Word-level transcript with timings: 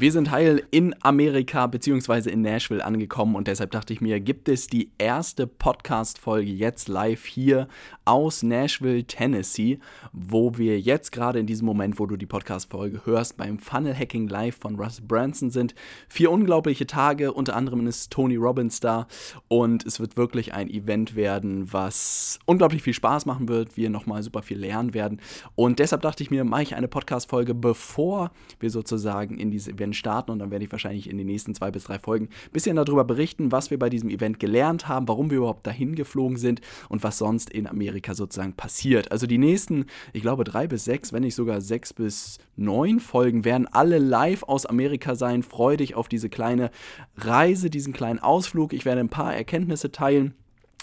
Wir 0.00 0.12
sind 0.12 0.30
heil 0.30 0.62
in 0.70 0.94
Amerika 1.02 1.66
bzw. 1.66 2.30
in 2.30 2.40
Nashville 2.40 2.82
angekommen 2.82 3.36
und 3.36 3.48
deshalb 3.48 3.70
dachte 3.72 3.92
ich 3.92 4.00
mir, 4.00 4.18
gibt 4.18 4.48
es 4.48 4.66
die 4.66 4.90
erste 4.96 5.46
Podcast-Folge 5.46 6.50
jetzt 6.50 6.88
live 6.88 7.26
hier 7.26 7.68
aus 8.06 8.42
Nashville, 8.42 9.04
Tennessee, 9.04 9.78
wo 10.14 10.56
wir 10.56 10.80
jetzt 10.80 11.12
gerade 11.12 11.38
in 11.38 11.44
diesem 11.44 11.66
Moment, 11.66 11.98
wo 11.98 12.06
du 12.06 12.16
die 12.16 12.24
Podcast-Folge 12.24 13.02
hörst, 13.04 13.36
beim 13.36 13.58
Funnel 13.58 13.94
Hacking 13.94 14.26
Live 14.26 14.56
von 14.56 14.76
Russ 14.76 15.02
Branson 15.02 15.50
sind. 15.50 15.74
Vier 16.08 16.30
unglaubliche 16.30 16.86
Tage, 16.86 17.34
unter 17.34 17.54
anderem 17.54 17.86
ist 17.86 18.10
Tony 18.10 18.36
Robbins 18.36 18.80
da 18.80 19.06
und 19.48 19.84
es 19.84 20.00
wird 20.00 20.16
wirklich 20.16 20.54
ein 20.54 20.70
Event 20.70 21.14
werden, 21.14 21.70
was 21.74 22.38
unglaublich 22.46 22.82
viel 22.82 22.94
Spaß 22.94 23.26
machen 23.26 23.50
wird, 23.50 23.76
wir 23.76 23.90
nochmal 23.90 24.22
super 24.22 24.40
viel 24.40 24.60
lernen 24.60 24.94
werden 24.94 25.20
und 25.56 25.78
deshalb 25.78 26.00
dachte 26.00 26.22
ich 26.22 26.30
mir, 26.30 26.44
mache 26.44 26.62
ich 26.62 26.74
eine 26.74 26.88
Podcast-Folge, 26.88 27.52
bevor 27.52 28.30
wir 28.60 28.70
sozusagen 28.70 29.36
in 29.36 29.50
dieses 29.50 29.68
Event 29.68 29.89
Event 29.90 29.96
starten 29.96 30.30
und 30.30 30.38
dann 30.38 30.50
werde 30.50 30.64
ich 30.64 30.72
wahrscheinlich 30.72 31.08
in 31.08 31.18
den 31.18 31.26
nächsten 31.26 31.54
zwei 31.54 31.70
bis 31.70 31.84
drei 31.84 31.98
Folgen 31.98 32.26
ein 32.26 32.52
bisschen 32.52 32.76
darüber 32.76 33.04
berichten, 33.04 33.52
was 33.52 33.70
wir 33.70 33.78
bei 33.78 33.90
diesem 33.90 34.08
Event 34.08 34.38
gelernt 34.38 34.88
haben, 34.88 35.08
warum 35.08 35.30
wir 35.30 35.38
überhaupt 35.38 35.66
dahin 35.66 35.94
geflogen 35.94 36.36
sind 36.36 36.60
und 36.88 37.02
was 37.02 37.18
sonst 37.18 37.50
in 37.50 37.66
Amerika 37.66 38.14
sozusagen 38.14 38.54
passiert. 38.54 39.12
Also 39.12 39.26
die 39.26 39.38
nächsten, 39.38 39.86
ich 40.12 40.22
glaube, 40.22 40.44
drei 40.44 40.66
bis 40.66 40.84
sechs, 40.84 41.12
wenn 41.12 41.22
nicht 41.22 41.34
sogar 41.34 41.60
sechs 41.60 41.92
bis 41.92 42.38
neun 42.56 43.00
Folgen 43.00 43.44
werden 43.44 43.66
alle 43.66 43.98
live 43.98 44.42
aus 44.44 44.66
Amerika 44.66 45.14
sein. 45.14 45.42
Freu 45.42 45.76
dich 45.76 45.94
auf 45.94 46.08
diese 46.08 46.28
kleine 46.28 46.70
Reise, 47.16 47.70
diesen 47.70 47.92
kleinen 47.92 48.18
Ausflug. 48.18 48.72
Ich 48.72 48.84
werde 48.84 49.00
ein 49.00 49.08
paar 49.08 49.34
Erkenntnisse 49.34 49.90
teilen 49.90 50.34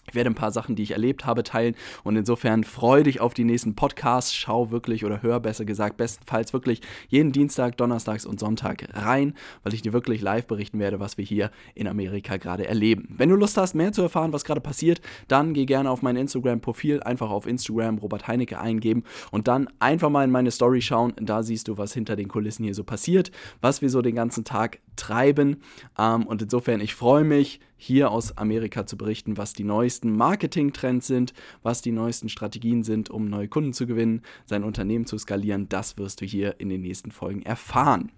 ich 0.09 0.15
werde 0.15 0.29
ein 0.29 0.35
paar 0.35 0.51
Sachen, 0.51 0.75
die 0.75 0.83
ich 0.83 0.91
erlebt 0.91 1.25
habe, 1.25 1.43
teilen 1.43 1.75
und 2.03 2.15
insofern 2.15 2.63
freue 2.63 3.03
dich 3.03 3.19
auf 3.19 3.33
die 3.33 3.43
nächsten 3.43 3.75
Podcasts. 3.75 4.33
Schau 4.33 4.71
wirklich 4.71 5.03
oder 5.03 5.21
hör 5.21 5.39
besser 5.39 5.65
gesagt, 5.65 5.97
bestenfalls 5.97 6.53
wirklich 6.53 6.81
jeden 7.09 7.31
Dienstag, 7.31 7.77
Donnerstags 7.77 8.25
und 8.25 8.39
Sonntag 8.39 8.87
rein, 8.93 9.33
weil 9.63 9.73
ich 9.73 9.81
dir 9.81 9.93
wirklich 9.93 10.21
live 10.21 10.47
berichten 10.47 10.79
werde, 10.79 10.99
was 10.99 11.17
wir 11.17 11.25
hier 11.25 11.51
in 11.75 11.87
Amerika 11.87 12.37
gerade 12.37 12.67
erleben. 12.67 13.15
Wenn 13.17 13.29
du 13.29 13.35
Lust 13.35 13.57
hast, 13.57 13.75
mehr 13.75 13.91
zu 13.91 14.01
erfahren, 14.01 14.33
was 14.33 14.45
gerade 14.45 14.61
passiert, 14.61 15.01
dann 15.27 15.53
geh 15.53 15.65
gerne 15.65 15.91
auf 15.91 16.01
mein 16.01 16.15
Instagram-Profil, 16.15 17.03
einfach 17.03 17.29
auf 17.29 17.45
Instagram 17.45 17.97
Robert 17.97 18.27
Heinecke 18.27 18.59
eingeben 18.59 19.03
und 19.31 19.47
dann 19.47 19.67
einfach 19.79 20.09
mal 20.09 20.23
in 20.23 20.31
meine 20.31 20.51
Story 20.51 20.81
schauen. 20.81 21.13
Da 21.19 21.43
siehst 21.43 21.67
du, 21.67 21.77
was 21.77 21.93
hinter 21.93 22.15
den 22.15 22.27
Kulissen 22.27 22.63
hier 22.63 22.73
so 22.73 22.83
passiert, 22.83 23.31
was 23.61 23.81
wir 23.81 23.89
so 23.89 24.01
den 24.01 24.15
ganzen 24.15 24.45
Tag 24.45 24.79
treiben. 24.97 25.61
Ähm, 25.97 26.27
und 26.27 26.41
insofern, 26.41 26.81
ich 26.81 26.93
freue 26.93 27.23
mich, 27.23 27.59
hier 27.77 28.11
aus 28.11 28.37
Amerika 28.37 28.85
zu 28.85 28.97
berichten, 28.97 29.37
was 29.37 29.53
die 29.53 29.63
neuesten 29.63 30.11
Marketing-Trends 30.15 31.07
sind, 31.07 31.33
was 31.63 31.81
die 31.81 31.91
neuesten 31.91 32.27
Strategien 32.27 32.83
sind, 32.83 33.09
um 33.09 33.29
neue 33.29 33.47
Kunden 33.47 33.73
zu 33.73 33.87
gewinnen, 33.87 34.23
sein 34.45 34.63
Unternehmen 34.63 35.05
zu 35.05 35.17
skalieren. 35.17 35.69
Das 35.69 35.97
wirst 35.97 36.21
du 36.21 36.25
hier 36.25 36.59
in 36.59 36.69
den 36.69 36.81
nächsten 36.81 37.11
Folgen 37.11 37.43
erfahren. 37.43 38.11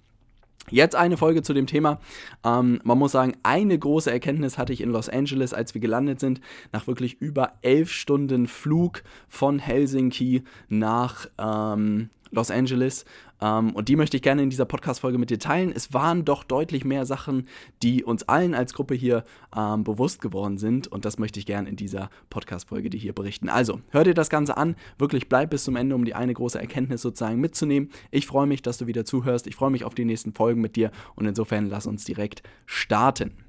Jetzt 0.71 0.95
eine 0.95 1.17
Folge 1.17 1.41
zu 1.41 1.53
dem 1.53 1.67
Thema. 1.67 1.99
Ähm, 2.43 2.79
man 2.83 2.97
muss 2.97 3.11
sagen, 3.11 3.33
eine 3.43 3.77
große 3.77 4.11
Erkenntnis 4.11 4.57
hatte 4.57 4.73
ich 4.73 4.81
in 4.81 4.91
Los 4.91 5.09
Angeles, 5.09 5.53
als 5.53 5.73
wir 5.73 5.81
gelandet 5.81 6.19
sind, 6.19 6.41
nach 6.71 6.85
wirklich 6.87 7.19
über 7.19 7.53
elf 7.61 7.91
Stunden 7.91 8.47
Flug 8.47 9.03
von 9.27 9.59
Helsinki 9.59 10.43
nach 10.67 11.27
ähm, 11.37 12.09
Los 12.31 12.51
Angeles. 12.51 13.05
Ähm, 13.41 13.71
und 13.71 13.89
die 13.89 13.95
möchte 13.95 14.17
ich 14.17 14.23
gerne 14.23 14.43
in 14.43 14.49
dieser 14.49 14.65
Podcast-Folge 14.65 15.17
mit 15.17 15.29
dir 15.29 15.39
teilen. 15.39 15.71
Es 15.73 15.93
waren 15.93 16.25
doch 16.25 16.43
deutlich 16.43 16.85
mehr 16.85 17.05
Sachen, 17.05 17.47
die 17.81 18.03
uns 18.03 18.27
allen 18.27 18.53
als 18.53 18.73
Gruppe 18.73 18.95
hier 18.95 19.23
ähm, 19.55 19.83
bewusst 19.83 20.21
geworden 20.21 20.57
sind. 20.57 20.87
Und 20.87 21.05
das 21.05 21.17
möchte 21.17 21.39
ich 21.39 21.45
gerne 21.45 21.69
in 21.69 21.75
dieser 21.75 22.09
Podcast-Folge 22.29 22.89
dir 22.89 22.99
hier 22.99 23.13
berichten. 23.13 23.49
Also, 23.49 23.81
hör 23.89 24.03
dir 24.03 24.13
das 24.13 24.29
Ganze 24.29 24.57
an. 24.57 24.75
Wirklich 24.97 25.29
bleib 25.29 25.51
bis 25.51 25.63
zum 25.63 25.75
Ende, 25.75 25.95
um 25.95 26.05
die 26.05 26.15
eine 26.15 26.33
große 26.33 26.59
Erkenntnis 26.59 27.01
sozusagen 27.01 27.39
mitzunehmen. 27.39 27.89
Ich 28.11 28.25
freue 28.27 28.47
mich, 28.47 28.61
dass 28.61 28.77
du 28.77 28.87
wieder 28.87 29.05
zuhörst. 29.05 29.47
Ich 29.47 29.55
freue 29.55 29.71
mich 29.71 29.83
auf 29.83 29.95
die 29.95 30.05
nächsten 30.05 30.33
Folgen 30.33 30.61
mit 30.61 30.75
dir. 30.75 30.91
Und 31.15 31.25
insofern 31.25 31.67
lass 31.67 31.87
uns 31.87 32.03
direkt 32.05 32.43
starten. 32.65 33.48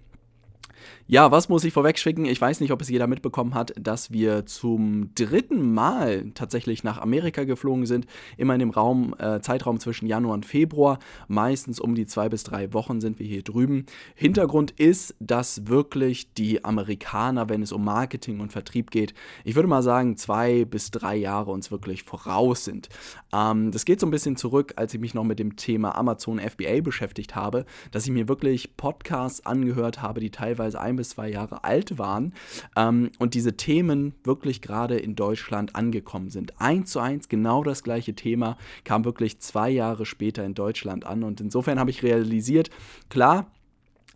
Ja, 1.07 1.31
was 1.31 1.49
muss 1.49 1.65
ich 1.65 1.73
vorweg 1.73 1.99
schicken? 1.99 2.25
Ich 2.25 2.41
weiß 2.41 2.61
nicht, 2.61 2.73
ob 2.73 2.81
es 2.81 2.89
jeder 2.89 3.07
mitbekommen 3.07 3.55
hat, 3.55 3.73
dass 3.81 4.13
wir 4.13 4.47
zum 4.47 5.11
dritten 5.15 5.75
Mal 5.75 6.31
tatsächlich 6.35 6.85
nach 6.85 6.99
Amerika 6.99 7.45
geflogen 7.45 7.87
sind. 7.87 8.07
Immer 8.37 8.55
in 8.55 8.61
dem 8.61 8.71
Raum, 8.71 9.15
äh, 9.19 9.41
Zeitraum 9.41 9.81
zwischen 9.81 10.07
Januar 10.07 10.35
und 10.35 10.47
Februar. 10.47 10.99
Meistens 11.27 11.81
um 11.81 11.95
die 11.95 12.07
zwei 12.07 12.29
bis 12.29 12.45
drei 12.45 12.73
Wochen 12.73 13.01
sind 13.01 13.19
wir 13.19 13.27
hier 13.27 13.43
drüben. 13.43 13.87
Hintergrund 14.15 14.71
ist, 14.73 15.17
dass 15.19 15.67
wirklich 15.67 16.33
die 16.35 16.65
Amerikaner, 16.65 17.49
wenn 17.49 17.63
es 17.63 17.73
um 17.73 17.85
Marketing 17.85 18.39
und 18.39 18.53
Vertrieb 18.53 18.91
geht, 18.91 19.15
ich 19.45 19.57
würde 19.57 19.69
mal 19.69 19.83
sagen, 19.83 20.17
zwei 20.17 20.65
bis 20.65 20.91
drei 20.91 21.17
Jahre 21.17 21.51
uns 21.51 21.71
wirklich 21.71 22.05
voraus 22.05 22.65
sind. 22.65 22.89
Ähm, 23.33 23.73
das 23.73 23.85
geht 23.85 23.99
so 23.99 24.07
ein 24.07 24.11
bisschen 24.11 24.37
zurück, 24.37 24.75
als 24.77 24.95
ich 24.95 25.01
mich 25.01 25.15
noch 25.15 25.25
mit 25.25 25.39
dem 25.39 25.57
Thema 25.57 25.97
Amazon 25.97 26.39
FBA 26.39 26.83
beschäftigt 26.83 27.35
habe, 27.35 27.65
dass 27.91 28.05
ich 28.05 28.13
mir 28.13 28.29
wirklich 28.29 28.77
Podcasts 28.77 29.45
angehört 29.45 30.03
habe, 30.03 30.21
die 30.21 30.31
teilweise 30.31 30.70
ein 30.77 30.97
bis 30.97 31.11
zwei 31.11 31.29
Jahre 31.29 31.65
alt 31.65 31.99
waren 31.99 32.33
ähm, 32.77 33.11
und 33.19 33.35
diese 33.35 33.57
Themen 33.57 34.15
wirklich 34.25 34.63
gerade 34.63 34.97
in 34.97 35.17
Deutschland 35.17 35.77
angekommen 35.77 36.31
sind. 36.31 36.61
Eins 36.61 36.91
zu 36.91 37.01
eins 37.01 37.29
genau 37.29 37.63
das 37.63 37.83
gleiche 37.83 38.15
Thema 38.15 38.57
kam 38.85 39.05
wirklich 39.05 39.41
zwei 39.41 39.71
Jahre 39.71 40.07
später 40.07 40.45
in 40.45 40.55
Deutschland 40.55 41.07
an 41.07 41.23
und 41.23 41.41
insofern 41.41 41.79
habe 41.79 41.91
ich 41.91 42.03
realisiert, 42.03 42.71
klar, 43.09 43.51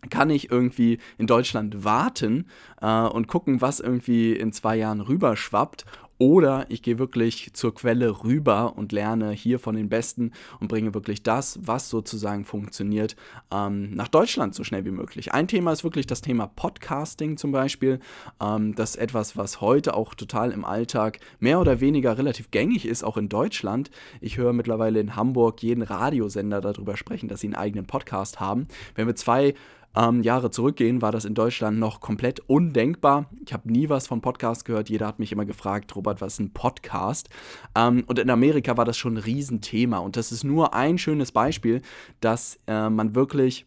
kann 0.09 0.29
ich 0.29 0.51
irgendwie 0.51 0.99
in 1.17 1.27
Deutschland 1.27 1.83
warten 1.83 2.47
äh, 2.81 3.01
und 3.01 3.27
gucken, 3.27 3.61
was 3.61 3.79
irgendwie 3.79 4.33
in 4.33 4.51
zwei 4.51 4.75
Jahren 4.75 5.01
rüberschwappt 5.01 5.85
oder 6.17 6.65
ich 6.69 6.81
gehe 6.81 6.97
wirklich 6.97 7.51
zur 7.53 7.75
Quelle 7.75 8.23
rüber 8.23 8.77
und 8.77 8.91
lerne 8.91 9.31
hier 9.31 9.59
von 9.59 9.75
den 9.75 9.89
Besten 9.89 10.31
und 10.59 10.67
bringe 10.67 10.93
wirklich 10.93 11.23
das, 11.23 11.59
was 11.61 11.89
sozusagen 11.89 12.45
funktioniert, 12.45 13.15
ähm, 13.51 13.91
nach 13.95 14.07
Deutschland 14.07 14.55
so 14.55 14.63
schnell 14.63 14.85
wie 14.85 14.91
möglich. 14.91 15.33
Ein 15.33 15.47
Thema 15.47 15.71
ist 15.73 15.83
wirklich 15.83 16.07
das 16.07 16.21
Thema 16.21 16.47
Podcasting 16.47 17.37
zum 17.37 17.51
Beispiel. 17.51 17.99
Ähm, 18.41 18.75
das 18.75 18.91
ist 18.91 19.01
etwas, 19.01 19.35
was 19.35 19.61
heute 19.61 19.93
auch 19.93 20.13
total 20.13 20.51
im 20.51 20.63
Alltag 20.63 21.19
mehr 21.39 21.59
oder 21.59 21.81
weniger 21.81 22.17
relativ 22.17 22.51
gängig 22.51 22.85
ist, 22.85 23.03
auch 23.03 23.17
in 23.17 23.29
Deutschland. 23.29 23.91
Ich 24.21 24.37
höre 24.37 24.53
mittlerweile 24.53 24.99
in 24.99 25.15
Hamburg 25.15 25.61
jeden 25.63 25.81
Radiosender 25.81 26.61
darüber 26.61 26.95
sprechen, 26.95 27.27
dass 27.27 27.41
sie 27.41 27.47
einen 27.47 27.55
eigenen 27.55 27.87
Podcast 27.87 28.39
haben. 28.39 28.67
Wenn 28.95 29.07
wir 29.07 29.15
zwei 29.15 29.53
ähm, 29.95 30.21
Jahre 30.23 30.51
zurückgehen, 30.51 31.01
war 31.01 31.11
das 31.11 31.25
in 31.25 31.33
Deutschland 31.33 31.79
noch 31.79 31.99
komplett 31.99 32.41
undenkbar. 32.47 33.29
Ich 33.45 33.53
habe 33.53 33.71
nie 33.71 33.89
was 33.89 34.07
von 34.07 34.21
Podcast 34.21 34.65
gehört. 34.65 34.89
Jeder 34.89 35.07
hat 35.07 35.19
mich 35.19 35.31
immer 35.31 35.45
gefragt, 35.45 35.95
Robert, 35.95 36.21
was 36.21 36.33
ist 36.33 36.39
ein 36.39 36.51
Podcast? 36.51 37.29
Ähm, 37.75 38.03
und 38.07 38.19
in 38.19 38.29
Amerika 38.29 38.77
war 38.77 38.85
das 38.85 38.97
schon 38.97 39.15
ein 39.15 39.23
Riesenthema. 39.23 39.99
Und 39.99 40.17
das 40.17 40.31
ist 40.31 40.43
nur 40.43 40.73
ein 40.73 40.97
schönes 40.97 41.31
Beispiel, 41.31 41.81
dass 42.19 42.59
äh, 42.67 42.89
man 42.89 43.15
wirklich 43.15 43.65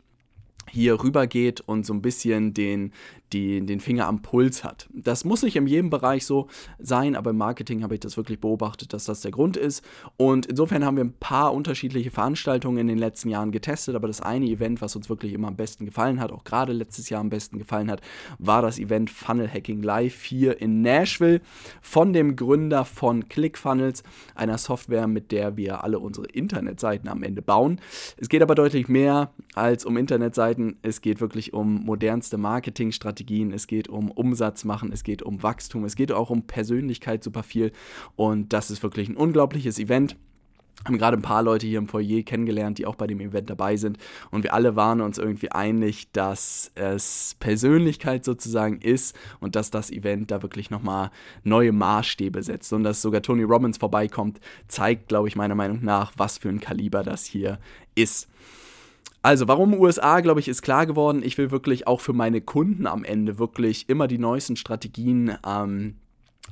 hier 0.71 1.03
rübergeht 1.03 1.61
und 1.61 1.87
so 1.87 1.95
ein 1.95 2.03
bisschen 2.03 2.55
den, 2.55 2.93
die, 3.33 3.65
den 3.65 3.81
Finger 3.81 4.07
am 4.07 4.23
Puls 4.23 4.65
hat. 4.65 4.89
Das 4.93 5.25
muss 5.25 5.43
nicht 5.43 5.57
in 5.57 5.67
jedem 5.67 5.91
Bereich 5.91 6.25
so 6.25 6.49
sein, 6.79 7.17
aber 7.17 7.31
im 7.31 7.37
Marketing 7.37 7.83
habe 7.83 7.95
ich 7.95 8.01
das 8.01 8.17
wirklich 8.17 8.41
beobachtet, 8.41 8.93
dass 8.93 9.05
das 9.05 9.21
der 9.21 9.31
Grund 9.31 9.57
ist. 9.57 9.85
Und 10.17 10.47
insofern 10.47 10.85
haben 10.85 10.97
wir 10.97 11.05
ein 11.05 11.13
paar 11.13 11.53
unterschiedliche 11.53 12.11
Veranstaltungen 12.11 12.79
in 12.79 12.87
den 12.89 12.99
letzten 12.99 13.29
Jahren 13.29 13.53
getestet, 13.53 13.95
aber 13.95 14.07
das 14.07 14.21
eine 14.21 14.47
Event, 14.47 14.81
was 14.81 14.97
uns 14.97 15.09
wirklich 15.09 15.33
immer 15.33 15.49
am 15.49 15.57
besten 15.57 15.85
gefallen 15.85 16.21
hat, 16.21 16.33
auch 16.33 16.45
gerade 16.45 16.73
letztes 16.73 17.11
Jahr 17.11 17.21
am 17.21 17.31
besten 17.31 17.59
gefallen 17.59 17.91
hat, 17.91 18.01
war 18.39 18.63
das 18.63 18.79
Event 18.79 19.11
Funnel 19.11 19.49
Hacking 19.53 19.83
Live 19.83 20.23
hier 20.23 20.61
in 20.61 20.81
Nashville 20.83 21.41
von 21.83 22.13
dem 22.13 22.37
Gründer 22.37 22.85
von 22.85 23.29
ClickFunnels, 23.29 24.03
einer 24.35 24.59
Software, 24.59 25.07
mit 25.07 25.33
der 25.33 25.57
wir 25.57 25.85
alle 25.85 25.99
unsere 25.99 26.27
Internetseiten 26.27 27.09
am 27.09 27.23
Ende 27.23 27.43
bauen. 27.43 27.81
Es 28.17 28.29
geht 28.29 28.43
aber 28.43 28.55
deutlich 28.55 28.89
mehr 28.89 29.33
als 29.55 29.85
um 29.85 29.97
Internetseiten, 29.97 30.79
es 30.83 31.01
geht 31.01 31.21
wirklich 31.21 31.53
um 31.53 31.85
modernste 31.85 32.39
Marketingstrategien 32.39 33.18
Strategien, 33.19 33.53
es 33.53 33.67
geht 33.67 33.89
um 33.89 34.11
Umsatz 34.13 34.65
machen, 34.65 34.93
es 34.93 35.03
geht 35.03 35.23
um 35.23 35.43
Wachstum, 35.43 35.85
es 35.85 35.97
geht 35.97 36.13
auch 36.13 36.31
um 36.31 36.43
Persönlichkeit 36.43 37.25
super 37.25 37.43
viel. 37.43 37.73
Und 38.15 38.53
das 38.53 38.71
ist 38.71 38.83
wirklich 38.83 39.09
ein 39.09 39.17
unglaubliches 39.17 39.79
Event 39.79 40.17
haben 40.85 40.97
gerade 40.97 41.17
ein 41.17 41.23
paar 41.23 41.43
Leute 41.43 41.67
hier 41.67 41.79
im 41.79 41.89
Foyer 41.89 42.23
kennengelernt, 42.23 42.79
die 42.79 42.87
auch 42.87 42.95
bei 42.95 43.09
dem 43.09 43.19
Event 43.19 43.51
dabei 43.51 43.77
sind. 43.77 43.99
Und 44.31 44.45
wir 44.45 44.55
alle 44.55 44.77
waren 44.77 45.01
uns 45.01 45.19
irgendwie 45.19 45.51
einig, 45.51 46.13
dass 46.13 46.71
es 46.77 47.35
Persönlichkeit 47.41 48.25
sozusagen 48.25 48.81
ist 48.81 49.17
und 49.41 49.57
dass 49.57 49.73
das 49.73 49.91
Event 49.91 50.31
da 50.31 50.41
wirklich 50.41 50.71
nochmal 50.71 51.11
neue 51.43 51.73
Maßstäbe 51.73 52.45
setzt. 52.45 52.73
Und 52.73 52.85
dass 52.85 53.03
sogar 53.03 53.23
Tony 53.23 53.43
Robbins 53.43 53.79
vorbeikommt, 53.79 54.39
zeigt, 54.69 55.09
glaube 55.09 55.27
ich, 55.27 55.35
meiner 55.35 55.57
Meinung 55.57 55.85
nach, 55.85 56.13
was 56.17 56.39
für 56.39 56.49
ein 56.49 56.61
Kaliber 56.61 57.03
das 57.03 57.25
hier 57.25 57.59
ist. 57.97 58.29
Also, 59.23 59.49
warum 59.49 59.75
USA, 59.75 60.21
glaube 60.21 60.41
ich, 60.41 60.49
ist 60.49 60.63
klar 60.63 60.87
geworden. 60.87 61.23
Ich 61.25 61.37
will 61.39 61.51
wirklich 61.51 61.87
auch 61.87 62.01
für 62.01 62.13
meine 62.13 62.41
Kunden 62.41 62.87
am 62.87 63.05
Ende 63.05 63.39
wirklich 63.39 63.89
immer 63.89 64.07
die 64.07 64.19
neuesten 64.19 64.57
Strategien 64.57 65.37
ähm, 65.47 65.97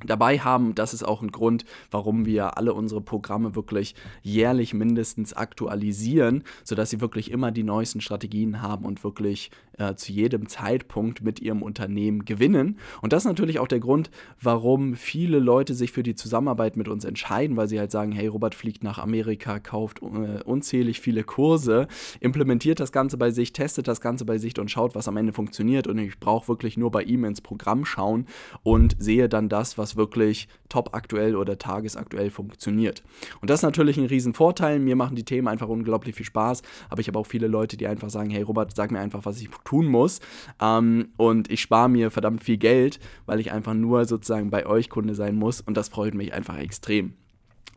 dabei 0.04 0.38
haben. 0.38 0.74
Das 0.74 0.94
ist 0.94 1.02
auch 1.02 1.22
ein 1.22 1.32
Grund, 1.32 1.64
warum 1.90 2.26
wir 2.26 2.56
alle 2.58 2.74
unsere 2.74 3.00
Programme 3.00 3.54
wirklich 3.54 3.94
jährlich 4.22 4.74
mindestens 4.74 5.32
aktualisieren, 5.32 6.44
sodass 6.64 6.90
sie 6.90 7.00
wirklich 7.00 7.30
immer 7.30 7.52
die 7.52 7.62
neuesten 7.62 8.00
Strategien 8.00 8.62
haben 8.62 8.84
und 8.84 9.04
wirklich 9.04 9.50
äh, 9.78 9.94
zu 9.94 10.12
jedem 10.12 10.48
Zeitpunkt 10.48 11.22
mit 11.22 11.40
ihrem 11.40 11.62
Unternehmen 11.62 12.24
gewinnen. 12.24 12.78
Und 13.02 13.12
das 13.12 13.24
ist 13.24 13.28
natürlich 13.28 13.58
auch 13.58 13.68
der 13.68 13.80
Grund, 13.80 14.10
warum 14.40 14.96
viele 14.96 15.38
Leute 15.38 15.74
sich 15.74 15.92
für 15.92 16.02
die 16.02 16.14
Zusammenarbeit 16.14 16.76
mit 16.76 16.88
uns 16.88 17.04
entscheiden, 17.04 17.56
weil 17.56 17.68
sie 17.68 17.78
halt 17.78 17.90
sagen, 17.90 18.12
hey, 18.12 18.26
Robert 18.26 18.54
fliegt 18.54 18.82
nach 18.82 18.98
Amerika, 18.98 19.58
kauft 19.58 20.00
äh, 20.02 20.42
unzählig 20.44 21.00
viele 21.00 21.24
Kurse, 21.24 21.88
implementiert 22.20 22.80
das 22.80 22.92
Ganze 22.92 23.16
bei 23.16 23.30
sich, 23.30 23.52
testet 23.52 23.86
das 23.88 24.00
Ganze 24.00 24.24
bei 24.24 24.38
sich 24.38 24.58
und 24.58 24.70
schaut, 24.70 24.94
was 24.94 25.08
am 25.08 25.16
Ende 25.16 25.32
funktioniert. 25.32 25.86
Und 25.86 25.98
ich 25.98 26.18
brauche 26.18 26.48
wirklich 26.48 26.76
nur 26.76 26.90
bei 26.90 27.02
ihm 27.02 27.24
ins 27.24 27.40
Programm 27.40 27.84
schauen 27.84 28.26
und 28.62 28.96
sehe 28.98 29.28
dann 29.28 29.48
das, 29.48 29.76
was 29.76 29.85
wirklich 29.94 30.48
top 30.68 30.90
aktuell 30.94 31.36
oder 31.36 31.58
tagesaktuell 31.58 32.30
funktioniert. 32.30 33.04
Und 33.40 33.50
das 33.50 33.60
ist 33.60 33.62
natürlich 33.62 33.98
ein 33.98 34.06
Riesenvorteil. 34.06 34.80
Mir 34.80 34.96
machen 34.96 35.14
die 35.14 35.24
Themen 35.24 35.46
einfach 35.46 35.68
unglaublich 35.68 36.16
viel 36.16 36.26
Spaß, 36.26 36.62
aber 36.88 37.00
ich 37.00 37.08
habe 37.08 37.18
auch 37.18 37.26
viele 37.26 37.46
Leute, 37.46 37.76
die 37.76 37.86
einfach 37.86 38.10
sagen, 38.10 38.30
hey 38.30 38.42
Robert, 38.42 38.74
sag 38.74 38.90
mir 38.90 39.00
einfach, 39.00 39.24
was 39.24 39.40
ich 39.40 39.48
tun 39.64 39.86
muss. 39.86 40.20
Ähm, 40.60 41.10
und 41.16 41.50
ich 41.50 41.60
spare 41.60 41.88
mir 41.88 42.10
verdammt 42.10 42.42
viel 42.42 42.56
Geld, 42.56 42.98
weil 43.26 43.38
ich 43.38 43.52
einfach 43.52 43.74
nur 43.74 44.06
sozusagen 44.06 44.50
bei 44.50 44.66
euch 44.66 44.90
Kunde 44.90 45.14
sein 45.14 45.36
muss. 45.36 45.60
Und 45.60 45.76
das 45.76 45.88
freut 45.88 46.14
mich 46.14 46.32
einfach 46.32 46.56
extrem. 46.56 47.14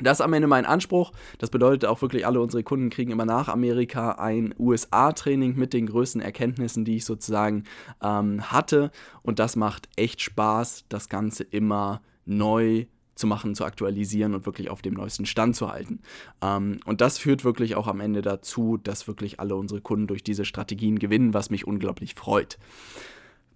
Das 0.01 0.19
ist 0.19 0.21
am 0.21 0.33
Ende 0.33 0.47
mein 0.47 0.65
Anspruch. 0.65 1.11
Das 1.37 1.49
bedeutet 1.49 1.89
auch 1.89 2.01
wirklich, 2.01 2.25
alle 2.25 2.41
unsere 2.41 2.63
Kunden 2.63 2.89
kriegen 2.89 3.11
immer 3.11 3.25
nach 3.25 3.49
Amerika 3.49 4.11
ein 4.13 4.55
USA-Training 4.57 5.55
mit 5.55 5.73
den 5.73 5.87
größten 5.87 6.21
Erkenntnissen, 6.21 6.85
die 6.85 6.97
ich 6.97 7.05
sozusagen 7.05 7.65
ähm, 8.01 8.51
hatte. 8.51 8.91
Und 9.21 9.39
das 9.39 9.55
macht 9.55 9.89
echt 9.95 10.21
Spaß, 10.21 10.85
das 10.89 11.09
Ganze 11.09 11.43
immer 11.43 12.01
neu 12.25 12.85
zu 13.15 13.27
machen, 13.27 13.53
zu 13.53 13.65
aktualisieren 13.65 14.33
und 14.33 14.45
wirklich 14.45 14.69
auf 14.69 14.81
dem 14.81 14.93
neuesten 14.93 15.25
Stand 15.25 15.55
zu 15.55 15.69
halten. 15.69 15.99
Ähm, 16.41 16.79
und 16.85 17.01
das 17.01 17.17
führt 17.17 17.43
wirklich 17.43 17.75
auch 17.75 17.87
am 17.87 17.99
Ende 17.99 18.21
dazu, 18.21 18.77
dass 18.77 19.07
wirklich 19.07 19.39
alle 19.39 19.55
unsere 19.55 19.81
Kunden 19.81 20.07
durch 20.07 20.23
diese 20.23 20.45
Strategien 20.45 20.97
gewinnen, 20.97 21.33
was 21.33 21.49
mich 21.49 21.67
unglaublich 21.67 22.15
freut. 22.15 22.57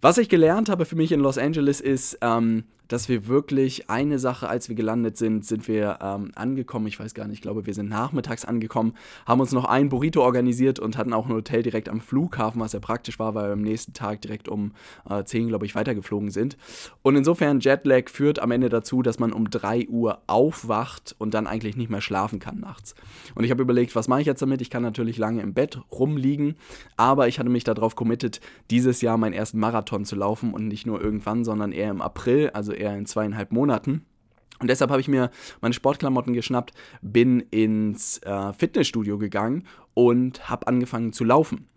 Was 0.02 0.18
ich 0.18 0.28
gelernt 0.28 0.68
habe 0.68 0.84
für 0.84 0.98
mich 0.98 1.14
in 1.14 1.22
Los 1.22 1.38
Angeles 1.38 1.80
ist, 1.80 2.18
ähm, 2.22 2.66
dass 2.88 3.10
wir 3.10 3.28
wirklich 3.28 3.90
eine 3.90 4.20
Sache, 4.20 4.50
als 4.50 4.70
wir 4.70 4.76
gelandet 4.76 5.18
sind, 5.18 5.46
sind 5.46 5.68
wir 5.68 6.00
ähm, 6.02 6.32
angekommen. 6.36 6.88
Ich 6.88 7.00
weiß 7.00 7.14
gar 7.14 7.28
nicht, 7.28 7.36
ich 7.36 7.42
glaube, 7.42 7.66
wir 7.66 7.74
sind 7.74 7.90
nachmittags 7.90 8.46
angekommen, 8.46 8.94
haben 9.26 9.40
uns 9.40 9.52
noch 9.52 9.66
ein 9.66 9.90
Burrito 9.90 10.22
organisiert 10.22 10.80
und 10.80 10.98
hatten 10.98 11.14
auch 11.14 11.26
ein 11.26 11.34
Hotel 11.34 11.64
direkt 11.64 11.90
am 11.90 12.02
Flughafen, 12.02 12.60
was 12.62 12.72
sehr 12.72 12.80
praktisch 12.80 13.20
war, 13.20 13.36
weil 13.36 13.48
wir 13.50 13.54
am 13.54 13.62
nächsten 13.62 13.94
Tag 13.94 14.22
direkt 14.22 14.50
um 14.50 14.74
äh, 15.10 15.24
10, 15.24 15.48
glaube 15.48 15.66
ich, 15.66 15.76
weitergeflogen 15.76 16.30
sind. 16.32 16.58
Und 17.02 17.16
insofern, 17.16 17.60
Jetlag 17.60 18.10
führt 18.10 18.40
am 18.40 18.52
Ende 18.52 18.70
dazu, 18.70 19.02
dass 19.02 19.20
man 19.20 19.32
um 19.32 19.50
3 19.50 19.88
Uhr 19.88 20.22
aufwacht 20.28 21.16
und 21.18 21.34
dann 21.34 21.48
eigentlich 21.48 21.78
nicht 21.78 21.90
mehr 21.90 22.02
schlafen 22.02 22.40
kann 22.40 22.60
nachts. 22.60 22.96
Und 23.36 23.44
ich 23.44 23.52
habe 23.52 23.62
überlegt, 23.62 23.96
was 23.96 24.08
mache 24.08 24.22
ich 24.22 24.28
jetzt 24.28 24.42
damit? 24.42 24.62
Ich 24.62 24.70
kann 24.70 24.84
natürlich 24.84 25.18
lange 25.18 25.42
im 25.42 25.54
Bett 25.54 25.80
rumliegen, 25.92 26.56
aber 26.98 27.28
ich 27.28 27.40
hatte 27.40 27.50
mich 27.50 27.64
darauf 27.64 27.96
committed, 27.96 28.42
dieses 28.70 29.02
Jahr 29.02 29.18
meinen 29.18 29.34
ersten 29.34 29.60
Marathon 29.60 30.06
zu 30.06 30.16
laufen 30.16 30.54
und 30.54 30.68
nicht 30.68 30.86
nur 30.86 31.02
irgendwann, 31.02 31.46
sondern 31.46 31.72
eher 31.72 31.90
im 31.90 32.02
April, 32.02 32.50
also 32.50 32.73
eher 32.74 32.96
in 32.98 33.06
zweieinhalb 33.06 33.52
Monaten. 33.52 34.06
Und 34.60 34.70
deshalb 34.70 34.92
habe 34.92 35.02
ich 35.02 35.10
mir 35.10 35.30
meine 35.62 35.74
Sportklamotten 35.74 36.34
geschnappt, 36.34 36.72
bin 37.02 37.42
ins 37.52 38.20
äh, 38.20 38.54
Fitnessstudio 38.54 39.18
gegangen 39.18 39.66
und 39.94 40.50
habe 40.50 40.68
angefangen 40.68 41.12
zu 41.12 41.24
laufen. 41.26 41.68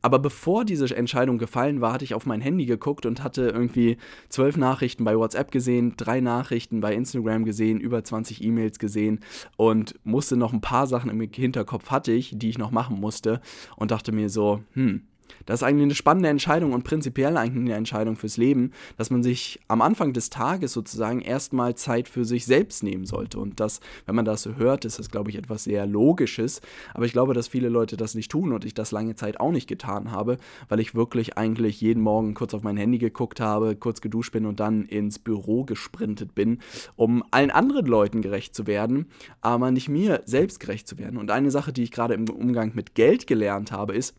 Aber 0.00 0.18
bevor 0.18 0.64
diese 0.64 0.94
Entscheidung 0.96 1.38
gefallen 1.38 1.80
war, 1.80 1.92
hatte 1.92 2.04
ich 2.04 2.14
auf 2.14 2.26
mein 2.26 2.40
Handy 2.40 2.66
geguckt 2.66 3.06
und 3.06 3.22
hatte 3.22 3.42
irgendwie 3.42 3.96
zwölf 4.28 4.56
Nachrichten 4.56 5.04
bei 5.04 5.16
WhatsApp 5.16 5.52
gesehen, 5.52 5.94
drei 5.96 6.20
Nachrichten 6.20 6.80
bei 6.80 6.94
Instagram 6.94 7.44
gesehen, 7.44 7.78
über 7.78 8.02
20 8.02 8.42
E-Mails 8.42 8.80
gesehen 8.80 9.20
und 9.56 9.94
musste 10.02 10.36
noch 10.36 10.52
ein 10.52 10.60
paar 10.60 10.88
Sachen 10.88 11.10
im 11.10 11.20
Hinterkopf 11.20 11.90
hatte 11.90 12.10
ich, 12.10 12.32
die 12.36 12.48
ich 12.48 12.58
noch 12.58 12.72
machen 12.72 12.98
musste 12.98 13.40
und 13.76 13.92
dachte 13.92 14.10
mir 14.10 14.28
so, 14.28 14.62
hm, 14.72 15.02
das 15.46 15.60
ist 15.60 15.62
eigentlich 15.64 15.84
eine 15.84 15.94
spannende 15.94 16.28
Entscheidung 16.28 16.72
und 16.72 16.84
prinzipiell 16.84 17.36
eigentlich 17.36 17.64
eine 17.64 17.74
Entscheidung 17.74 18.16
fürs 18.16 18.36
Leben, 18.36 18.72
dass 18.96 19.10
man 19.10 19.22
sich 19.22 19.60
am 19.68 19.82
Anfang 19.82 20.12
des 20.12 20.30
Tages 20.30 20.72
sozusagen 20.72 21.20
erstmal 21.20 21.74
Zeit 21.74 22.08
für 22.08 22.24
sich 22.24 22.46
selbst 22.46 22.82
nehmen 22.82 23.06
sollte. 23.06 23.38
Und 23.38 23.60
das, 23.60 23.80
wenn 24.06 24.14
man 24.14 24.24
das 24.24 24.42
so 24.42 24.56
hört, 24.56 24.84
ist 24.84 24.98
das, 24.98 25.10
glaube 25.10 25.30
ich, 25.30 25.36
etwas 25.36 25.64
sehr 25.64 25.86
Logisches. 25.86 26.60
Aber 26.94 27.04
ich 27.04 27.12
glaube, 27.12 27.34
dass 27.34 27.48
viele 27.48 27.68
Leute 27.68 27.96
das 27.96 28.14
nicht 28.14 28.30
tun 28.30 28.52
und 28.52 28.64
ich 28.64 28.74
das 28.74 28.92
lange 28.92 29.14
Zeit 29.14 29.40
auch 29.40 29.52
nicht 29.52 29.68
getan 29.68 30.10
habe, 30.10 30.38
weil 30.68 30.80
ich 30.80 30.94
wirklich 30.94 31.36
eigentlich 31.36 31.80
jeden 31.80 32.02
Morgen 32.02 32.34
kurz 32.34 32.54
auf 32.54 32.62
mein 32.62 32.76
Handy 32.76 32.98
geguckt 32.98 33.40
habe, 33.40 33.76
kurz 33.76 34.00
geduscht 34.00 34.32
bin 34.32 34.46
und 34.46 34.60
dann 34.60 34.84
ins 34.84 35.18
Büro 35.18 35.64
gesprintet 35.64 36.34
bin, 36.34 36.58
um 36.96 37.24
allen 37.30 37.50
anderen 37.50 37.86
Leuten 37.86 38.22
gerecht 38.22 38.54
zu 38.54 38.66
werden, 38.66 39.06
aber 39.40 39.70
nicht 39.70 39.88
mir 39.88 40.22
selbst 40.24 40.60
gerecht 40.60 40.88
zu 40.88 40.98
werden. 40.98 41.18
Und 41.18 41.30
eine 41.30 41.50
Sache, 41.50 41.72
die 41.72 41.82
ich 41.82 41.90
gerade 41.90 42.14
im 42.14 42.28
Umgang 42.28 42.72
mit 42.74 42.94
Geld 42.94 43.26
gelernt 43.26 43.72
habe, 43.72 43.94
ist, 43.94 44.14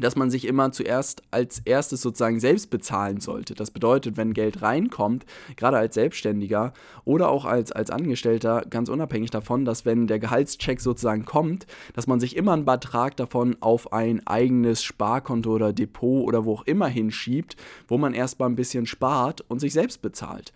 dass 0.00 0.16
man 0.16 0.30
sich 0.30 0.46
immer 0.46 0.72
zuerst 0.72 1.22
als 1.30 1.60
erstes 1.64 2.02
sozusagen 2.02 2.40
selbst 2.40 2.70
bezahlen 2.70 3.20
sollte. 3.20 3.54
Das 3.54 3.70
bedeutet, 3.70 4.16
wenn 4.16 4.32
Geld 4.32 4.62
reinkommt, 4.62 5.24
gerade 5.56 5.76
als 5.76 5.94
Selbstständiger 5.94 6.72
oder 7.04 7.28
auch 7.28 7.44
als, 7.44 7.70
als 7.72 7.90
Angestellter, 7.90 8.64
ganz 8.68 8.88
unabhängig 8.88 9.30
davon, 9.30 9.64
dass 9.64 9.84
wenn 9.84 10.06
der 10.06 10.18
Gehaltscheck 10.18 10.80
sozusagen 10.80 11.24
kommt, 11.24 11.66
dass 11.94 12.06
man 12.06 12.20
sich 12.20 12.36
immer 12.36 12.52
einen 12.52 12.64
Betrag 12.64 13.16
davon 13.16 13.56
auf 13.60 13.92
ein 13.92 14.26
eigenes 14.26 14.82
Sparkonto 14.82 15.52
oder 15.52 15.72
Depot 15.72 16.26
oder 16.26 16.44
wo 16.44 16.54
auch 16.54 16.66
immer 16.66 16.88
hinschiebt, 16.88 17.56
wo 17.88 17.98
man 17.98 18.14
erstmal 18.14 18.48
ein 18.48 18.56
bisschen 18.56 18.86
spart 18.86 19.44
und 19.48 19.60
sich 19.60 19.72
selbst 19.72 20.02
bezahlt. 20.02 20.52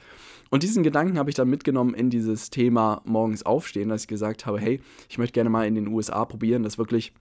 Und 0.51 0.63
diesen 0.63 0.83
Gedanken 0.83 1.19
habe 1.19 1.29
ich 1.29 1.37
dann 1.37 1.51
mitgenommen 1.51 1.95
in 1.95 2.09
dieses 2.09 2.51
Thema 2.51 3.03
morgens 3.05 3.45
aufstehen, 3.45 3.91
dass 3.91 4.03
ich 4.03 4.09
gesagt 4.09 4.47
habe, 4.47 4.59
hey, 4.59 4.81
ich 5.09 5.19
möchte 5.19 5.35
gerne 5.35 5.51
mal 5.51 5.67
in 5.67 5.75
den 5.75 5.89
USA 5.89 6.25
probieren, 6.25 6.63
das 6.63 6.79
wirklich 6.79 7.13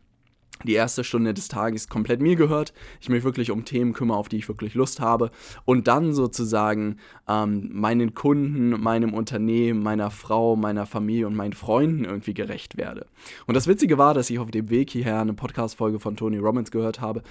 die 0.64 0.74
erste 0.74 1.04
Stunde 1.04 1.34
des 1.34 1.48
Tages 1.48 1.90
komplett 1.90 2.22
mir 2.22 2.36
gehört. 2.36 2.74
Ich 3.02 3.10
mich 3.10 3.24
wirklich 3.24 3.52
um 3.52 3.66
Themen 3.66 3.94
kümmere, 3.94 4.18
auf 4.18 4.30
die 4.30 4.38
ich 4.38 4.48
wirklich 4.48 4.74
Lust 4.74 5.00
habe. 5.00 5.32
Und 5.66 5.88
dann 5.88 6.14
sozusagen 6.14 6.98
ähm, 7.28 7.70
meinen 7.74 8.14
Kunden, 8.14 8.70
meinem 8.82 9.14
Unternehmen, 9.14 9.84
meiner 9.84 10.12
Frau, 10.12 10.56
meiner 10.56 10.86
Familie 10.86 11.28
und 11.28 11.36
meinen 11.36 11.54
Freunden 11.54 12.06
irgendwie 12.06 12.34
gerecht 12.34 12.78
werde. 12.78 13.08
Und 13.46 13.56
das 13.56 13.68
Witzige 13.68 13.98
war, 13.98 14.14
dass 14.14 14.30
ich 14.30 14.40
auf 14.40 14.52
dem 14.52 14.70
Weg 14.70 14.90
hierher 14.90 15.22
eine 15.22 15.34
Podcast-Folge 15.34 16.00
von 16.00 16.16
Tony 16.16 16.38
Robbins 16.38 16.72
gehört 16.72 17.02
habe, 17.02 17.22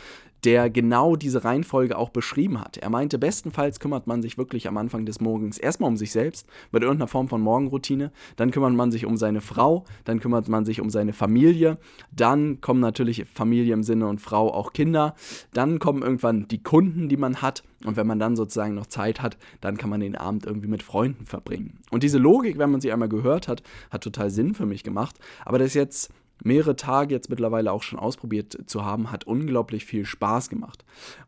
der 0.45 0.71
genau 0.71 1.17
diese 1.17 1.45
Reihenfolge 1.45 1.97
auch 1.97 2.11
beschrieben 2.11 2.61
hat. 2.61 2.77
Er 2.77 2.91
meinte, 2.91 3.19
bestenfalls 3.19 3.81
kümmert 3.81 4.07
man 4.07 4.23
sich 4.23 4.39
wirklich 4.39 4.69
am 4.69 4.77
Anfang 4.77 5.05
des 5.07 5.21
Morgens 5.21 5.59
erstmal 5.59 5.89
um 5.89 5.97
sich 5.97 6.13
selbst, 6.13 6.47
mit 6.71 6.83
irgendeiner 6.83 7.09
Form 7.09 7.29
von 7.29 7.41
Morgenroutine. 7.41 8.13
Dann 8.37 8.51
kümmert 8.51 8.75
man 8.75 8.93
sich 8.93 9.07
um 9.07 9.17
seine 9.17 9.41
Frau, 9.41 9.85
dann 10.05 10.21
kümmert 10.21 10.49
man 10.49 10.65
sich 10.65 10.81
um 10.81 10.91
seine 10.91 11.13
Familie. 11.13 11.79
Dann 12.13 12.61
kommen 12.61 12.81
natürlich 12.81 13.16
Familie 13.25 13.75
im 13.75 13.83
Sinne 13.83 14.07
und 14.07 14.21
Frau 14.21 14.53
auch 14.53 14.73
Kinder. 14.73 15.15
Dann 15.53 15.79
kommen 15.79 16.03
irgendwann 16.03 16.49
die 16.49 16.63
Kunden, 16.63 17.09
die 17.09 17.17
man 17.17 17.43
hat. 17.43 17.63
Und 17.85 17.97
wenn 17.97 18.07
man 18.07 18.19
dann 18.19 18.37
sozusagen 18.37 18.75
noch 18.75 18.87
Zeit 18.87 19.23
hat, 19.23 19.37
dann 19.61 19.77
kann 19.77 19.91
man 19.91 20.01
den 20.01 20.17
Abend 20.17 20.47
irgendwie 20.47 20.69
mit 20.69 20.83
Freunden 20.83 21.27
verbringen. 21.27 21.79
Und 21.91 22.03
diese 22.03 22.19
Logik, 22.19 22.59
wenn 22.59 22.71
man 22.71 22.81
sie 22.81 22.93
einmal 22.93 23.09
gehört 23.09 23.49
hat, 23.49 23.63
hat 23.91 24.03
total 24.03 24.31
Sinn 24.31 24.55
für 24.55 24.67
mich 24.67 24.83
gemacht. 24.83 25.17
Aber 25.45 25.59
das 25.59 25.75
jetzt 25.75 26.13
mehrere 26.43 26.77
Tage 26.77 27.15
jetzt 27.15 27.31
mittlerweile 27.31 27.73
auch 27.73 27.83
schon 27.83 27.99
ausprobiert 27.99 28.57
zu 28.67 28.85
haben, 28.85 29.11
hat 29.11 29.25
unglaublich 29.25 29.85
viel 29.85 30.05
Spaß 30.05 30.49
gemacht. 30.49 30.85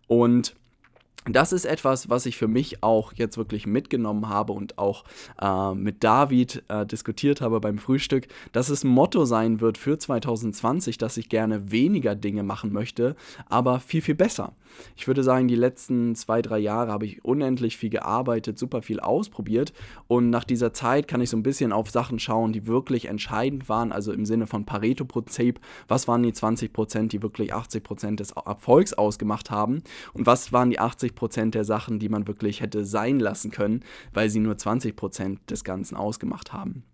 Und 0.07 0.55
das 1.37 1.53
ist 1.53 1.65
etwas, 1.65 2.09
was 2.09 2.27
ich 2.27 2.37
für 2.37 2.49
mich 2.49 2.83
auch 2.83 3.13
jetzt 3.15 3.37
wirklich 3.37 3.67
mitgenommen 3.67 4.29
habe 4.29 4.53
und 4.53 4.79
auch 4.79 5.05
äh, 5.41 5.75
mit 5.75 6.05
David 6.05 6.63
äh, 6.69 6.87
diskutiert 6.87 7.41
habe 7.41 7.61
beim 7.61 7.79
Frühstück, 7.79 8.29
dass 8.53 8.69
es 8.69 8.85
ein 8.85 8.89
Motto 8.89 9.25
sein 9.25 9.61
wird 9.61 9.79
für 9.79 9.99
2020, 9.99 10.99
dass 10.99 11.17
ich 11.17 11.29
gerne 11.29 11.71
weniger 11.71 12.15
Dinge 12.15 12.43
machen 12.43 12.73
möchte, 12.73 13.17
aber 13.49 13.81
viel, 13.81 14.03
viel 14.03 14.15
besser. 14.15 14.53
Ich 14.97 15.07
würde 15.07 15.23
sagen, 15.23 15.49
die 15.49 15.55
letzten 15.55 16.15
zwei, 16.15 16.43
drei 16.43 16.59
Jahre 16.59 16.93
habe 16.93 17.07
ich 17.07 17.25
unendlich 17.25 17.77
viel 17.77 17.91
gearbeitet, 17.91 18.59
super 18.59 18.83
viel 18.83 19.01
ausprobiert 19.01 19.73
und 20.07 20.31
nach 20.31 20.45
dieser 20.45 20.73
Zeit 20.73 21.09
kann 21.09 21.21
ich 21.21 21.31
so 21.31 21.37
ein 21.37 21.43
bisschen 21.43 21.73
auf 21.73 21.91
Sachen 21.91 22.19
schauen, 22.19 22.53
die 22.53 22.67
wirklich 22.67 23.07
entscheidend 23.07 23.69
waren, 23.69 23.93
also 23.93 24.13
im 24.13 24.25
Sinne 24.25 24.47
von 24.47 24.65
Pareto-Prinzip, 24.65 25.61
was 25.89 26.07
waren 26.07 26.23
die 26.23 26.33
20 26.33 26.73
Prozent, 26.73 27.13
die 27.13 27.23
wirklich 27.23 27.55
80 27.55 27.83
Prozent 27.83 28.21
des 28.21 28.33
Erfolgs 28.33 28.93
ausgemacht 28.93 29.51
haben 29.51 29.83
und 30.13 30.27
was 30.27 30.53
waren 30.53 30.71
die 30.71 30.79
80 30.79 31.15
Prozent 31.19 31.55
der 31.55 31.65
Sachen, 31.65 31.99
die 31.99 32.09
man 32.09 32.27
wirklich 32.27 32.61
hätte 32.61 32.85
sein 32.85 33.19
lassen 33.19 33.51
können, 33.51 33.85
weil 34.15 34.31
sie 34.31 34.41
nur 34.41 34.57
20 34.57 34.97
Prozent 34.97 35.51
des 35.51 35.65
Ganzen 35.65 35.97
ausgemacht 35.97 36.53
haben. 36.53 36.85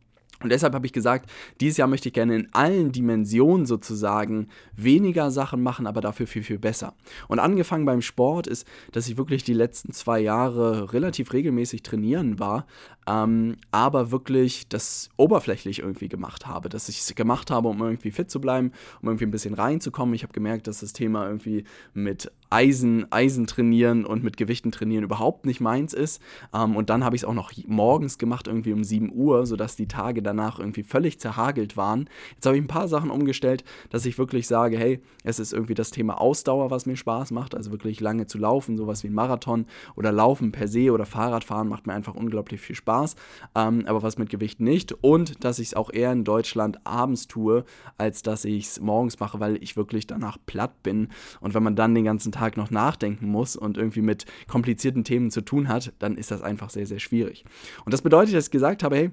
Und 0.44 0.50
deshalb 0.50 0.74
habe 0.74 0.84
ich 0.84 0.92
gesagt, 0.92 1.30
dieses 1.62 1.78
Jahr 1.78 1.88
möchte 1.88 2.10
ich 2.10 2.12
gerne 2.12 2.36
in 2.36 2.48
allen 2.52 2.92
Dimensionen 2.92 3.64
sozusagen 3.64 4.48
weniger 4.76 5.30
Sachen 5.30 5.62
machen, 5.62 5.86
aber 5.86 6.02
dafür 6.02 6.26
viel, 6.26 6.42
viel 6.42 6.58
besser. 6.58 6.92
Und 7.28 7.38
angefangen 7.38 7.86
beim 7.86 8.02
Sport 8.02 8.46
ist, 8.46 8.66
dass 8.92 9.08
ich 9.08 9.16
wirklich 9.16 9.42
die 9.42 9.54
letzten 9.54 9.92
zwei 9.92 10.20
Jahre 10.20 10.92
relativ 10.92 11.32
regelmäßig 11.32 11.82
trainieren 11.82 12.38
war, 12.38 12.66
ähm, 13.06 13.56
aber 13.70 14.10
wirklich 14.10 14.68
das 14.68 15.08
oberflächlich 15.16 15.78
irgendwie 15.80 16.08
gemacht 16.08 16.46
habe. 16.46 16.68
Dass 16.68 16.88
ich 16.88 17.00
es 17.00 17.14
gemacht 17.14 17.50
habe, 17.50 17.68
um 17.68 17.80
irgendwie 17.80 18.10
fit 18.10 18.30
zu 18.30 18.40
bleiben, 18.40 18.72
um 19.00 19.08
irgendwie 19.08 19.24
ein 19.24 19.30
bisschen 19.30 19.54
reinzukommen. 19.54 20.14
Ich 20.14 20.22
habe 20.22 20.32
gemerkt, 20.34 20.66
dass 20.66 20.80
das 20.80 20.92
Thema 20.92 21.26
irgendwie 21.26 21.64
mit 21.94 22.30
Eisen, 22.50 23.10
Eisen 23.10 23.46
trainieren 23.46 24.04
und 24.04 24.22
mit 24.22 24.36
Gewichten 24.36 24.70
trainieren 24.70 25.04
überhaupt 25.04 25.44
nicht 25.44 25.60
meins 25.60 25.92
ist. 25.92 26.22
Ähm, 26.54 26.76
und 26.76 26.90
dann 26.90 27.04
habe 27.04 27.16
ich 27.16 27.22
es 27.22 27.28
auch 27.28 27.34
noch 27.34 27.52
morgens 27.66 28.18
gemacht, 28.18 28.46
irgendwie 28.46 28.72
um 28.72 28.84
7 28.84 29.12
Uhr, 29.12 29.46
sodass 29.46 29.76
die 29.76 29.88
Tage 29.88 30.22
danach 30.34 30.58
irgendwie 30.58 30.82
völlig 30.82 31.18
zerhagelt 31.18 31.76
waren. 31.76 32.08
Jetzt 32.34 32.46
habe 32.46 32.56
ich 32.56 32.62
ein 32.62 32.68
paar 32.68 32.88
Sachen 32.88 33.10
umgestellt, 33.10 33.64
dass 33.90 34.06
ich 34.06 34.18
wirklich 34.18 34.46
sage, 34.46 34.78
hey, 34.78 35.00
es 35.22 35.38
ist 35.38 35.52
irgendwie 35.52 35.74
das 35.74 35.90
Thema 35.90 36.20
Ausdauer, 36.20 36.70
was 36.70 36.86
mir 36.86 36.96
Spaß 36.96 37.30
macht, 37.30 37.54
also 37.54 37.70
wirklich 37.70 38.00
lange 38.00 38.26
zu 38.26 38.38
laufen, 38.38 38.76
sowas 38.76 39.02
wie 39.04 39.08
ein 39.08 39.14
Marathon 39.14 39.66
oder 39.96 40.12
Laufen 40.12 40.52
per 40.52 40.68
se 40.68 40.92
oder 40.92 41.06
Fahrradfahren 41.06 41.68
macht 41.68 41.86
mir 41.86 41.94
einfach 41.94 42.14
unglaublich 42.14 42.60
viel 42.60 42.76
Spaß. 42.76 43.16
Ähm, 43.54 43.84
aber 43.86 44.02
was 44.02 44.18
mit 44.18 44.30
Gewicht 44.30 44.60
nicht. 44.60 44.92
Und 44.92 45.44
dass 45.44 45.58
ich 45.58 45.68
es 45.68 45.74
auch 45.74 45.92
eher 45.92 46.12
in 46.12 46.24
Deutschland 46.24 46.84
abends 46.84 47.26
tue, 47.26 47.64
als 47.98 48.22
dass 48.22 48.44
ich 48.44 48.66
es 48.66 48.80
morgens 48.80 49.20
mache, 49.20 49.40
weil 49.40 49.62
ich 49.62 49.76
wirklich 49.76 50.06
danach 50.06 50.38
platt 50.46 50.82
bin. 50.82 51.08
Und 51.40 51.54
wenn 51.54 51.62
man 51.62 51.76
dann 51.76 51.94
den 51.94 52.04
ganzen 52.04 52.32
Tag 52.32 52.56
noch 52.56 52.70
nachdenken 52.70 53.28
muss 53.28 53.56
und 53.56 53.78
irgendwie 53.78 54.02
mit 54.02 54.26
komplizierten 54.48 55.04
Themen 55.04 55.30
zu 55.30 55.40
tun 55.40 55.68
hat, 55.68 55.92
dann 55.98 56.16
ist 56.16 56.30
das 56.30 56.42
einfach 56.42 56.70
sehr, 56.70 56.86
sehr 56.86 56.98
schwierig. 56.98 57.44
Und 57.84 57.92
das 57.92 58.02
bedeutet, 58.02 58.34
dass 58.34 58.46
ich 58.46 58.50
gesagt 58.50 58.82
habe, 58.82 58.96
hey, 58.96 59.10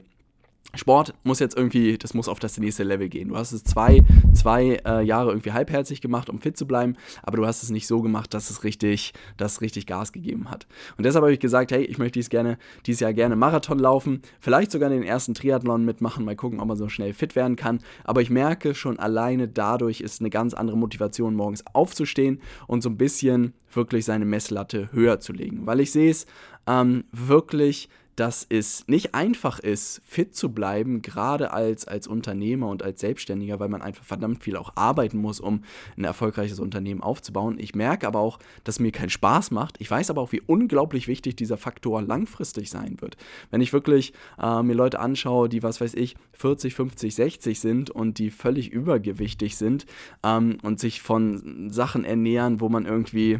Sport 0.73 1.13
muss 1.23 1.39
jetzt 1.39 1.57
irgendwie, 1.57 1.97
das 1.97 2.13
muss 2.13 2.29
auf 2.29 2.39
das 2.39 2.57
nächste 2.57 2.83
Level 2.83 3.09
gehen. 3.09 3.29
Du 3.29 3.35
hast 3.35 3.51
es 3.51 3.63
zwei, 3.63 4.03
zwei 4.33 4.79
äh, 4.85 5.03
Jahre 5.03 5.31
irgendwie 5.31 5.51
halbherzig 5.51 5.99
gemacht, 5.99 6.29
um 6.29 6.39
fit 6.39 6.55
zu 6.55 6.65
bleiben, 6.65 6.95
aber 7.23 7.37
du 7.37 7.45
hast 7.45 7.61
es 7.61 7.69
nicht 7.71 7.87
so 7.87 8.01
gemacht, 8.01 8.33
dass 8.33 8.49
es 8.49 8.63
richtig, 8.63 9.13
dass 9.35 9.59
richtig 9.59 9.85
Gas 9.85 10.13
gegeben 10.13 10.49
hat. 10.49 10.67
Und 10.97 11.05
deshalb 11.05 11.23
habe 11.23 11.33
ich 11.33 11.39
gesagt, 11.39 11.71
hey, 11.71 11.83
ich 11.83 11.97
möchte 11.97 12.19
dies 12.19 12.29
gerne, 12.29 12.57
dieses 12.85 13.01
Jahr 13.01 13.13
gerne 13.13 13.35
Marathon 13.35 13.79
laufen, 13.79 14.21
vielleicht 14.39 14.71
sogar 14.71 14.89
den 14.89 15.03
ersten 15.03 15.33
Triathlon 15.33 15.83
mitmachen, 15.83 16.23
mal 16.23 16.37
gucken, 16.37 16.61
ob 16.61 16.67
man 16.67 16.77
so 16.77 16.87
schnell 16.87 17.13
fit 17.13 17.35
werden 17.35 17.57
kann. 17.57 17.79
Aber 18.05 18.21
ich 18.21 18.29
merke 18.29 18.73
schon 18.73 18.97
alleine 18.97 19.49
dadurch 19.49 19.99
ist 19.99 20.21
eine 20.21 20.29
ganz 20.29 20.53
andere 20.53 20.77
Motivation, 20.77 21.35
morgens 21.35 21.65
aufzustehen 21.73 22.41
und 22.67 22.81
so 22.81 22.89
ein 22.89 22.97
bisschen 22.97 23.53
wirklich 23.73 24.05
seine 24.05 24.25
Messlatte 24.25 24.89
höher 24.93 25.19
zu 25.19 25.33
legen. 25.33 25.65
Weil 25.65 25.81
ich 25.81 25.91
sehe 25.91 26.09
es 26.09 26.25
ähm, 26.67 27.03
wirklich 27.11 27.89
dass 28.15 28.45
es 28.49 28.87
nicht 28.87 29.15
einfach 29.15 29.59
ist, 29.59 30.01
fit 30.05 30.35
zu 30.35 30.51
bleiben, 30.51 31.01
gerade 31.01 31.51
als, 31.51 31.87
als 31.87 32.07
Unternehmer 32.07 32.67
und 32.67 32.83
als 32.83 33.01
Selbstständiger, 33.01 33.59
weil 33.59 33.69
man 33.69 33.81
einfach 33.81 34.03
verdammt 34.03 34.43
viel 34.43 34.57
auch 34.57 34.73
arbeiten 34.75 35.17
muss, 35.17 35.39
um 35.39 35.63
ein 35.97 36.03
erfolgreiches 36.03 36.59
Unternehmen 36.59 37.01
aufzubauen. 37.01 37.57
Ich 37.59 37.75
merke 37.75 38.07
aber 38.07 38.19
auch, 38.19 38.39
dass 38.63 38.79
mir 38.79 38.91
keinen 38.91 39.09
Spaß 39.09 39.51
macht. 39.51 39.75
Ich 39.79 39.89
weiß 39.89 40.09
aber 40.09 40.21
auch, 40.21 40.31
wie 40.31 40.41
unglaublich 40.41 41.07
wichtig 41.07 41.35
dieser 41.35 41.57
Faktor 41.57 42.01
langfristig 42.01 42.69
sein 42.69 42.97
wird. 42.99 43.17
Wenn 43.49 43.61
ich 43.61 43.73
wirklich 43.73 44.13
äh, 44.41 44.61
mir 44.61 44.73
Leute 44.73 44.99
anschaue, 44.99 45.49
die, 45.49 45.63
was 45.63 45.81
weiß 45.81 45.93
ich, 45.93 46.15
40, 46.33 46.73
50, 46.73 47.15
60 47.15 47.59
sind 47.59 47.89
und 47.89 48.19
die 48.19 48.29
völlig 48.29 48.71
übergewichtig 48.71 49.57
sind 49.57 49.85
ähm, 50.23 50.57
und 50.63 50.79
sich 50.79 51.01
von 51.01 51.69
Sachen 51.69 52.03
ernähren, 52.03 52.61
wo 52.61 52.69
man 52.69 52.85
irgendwie 52.85 53.39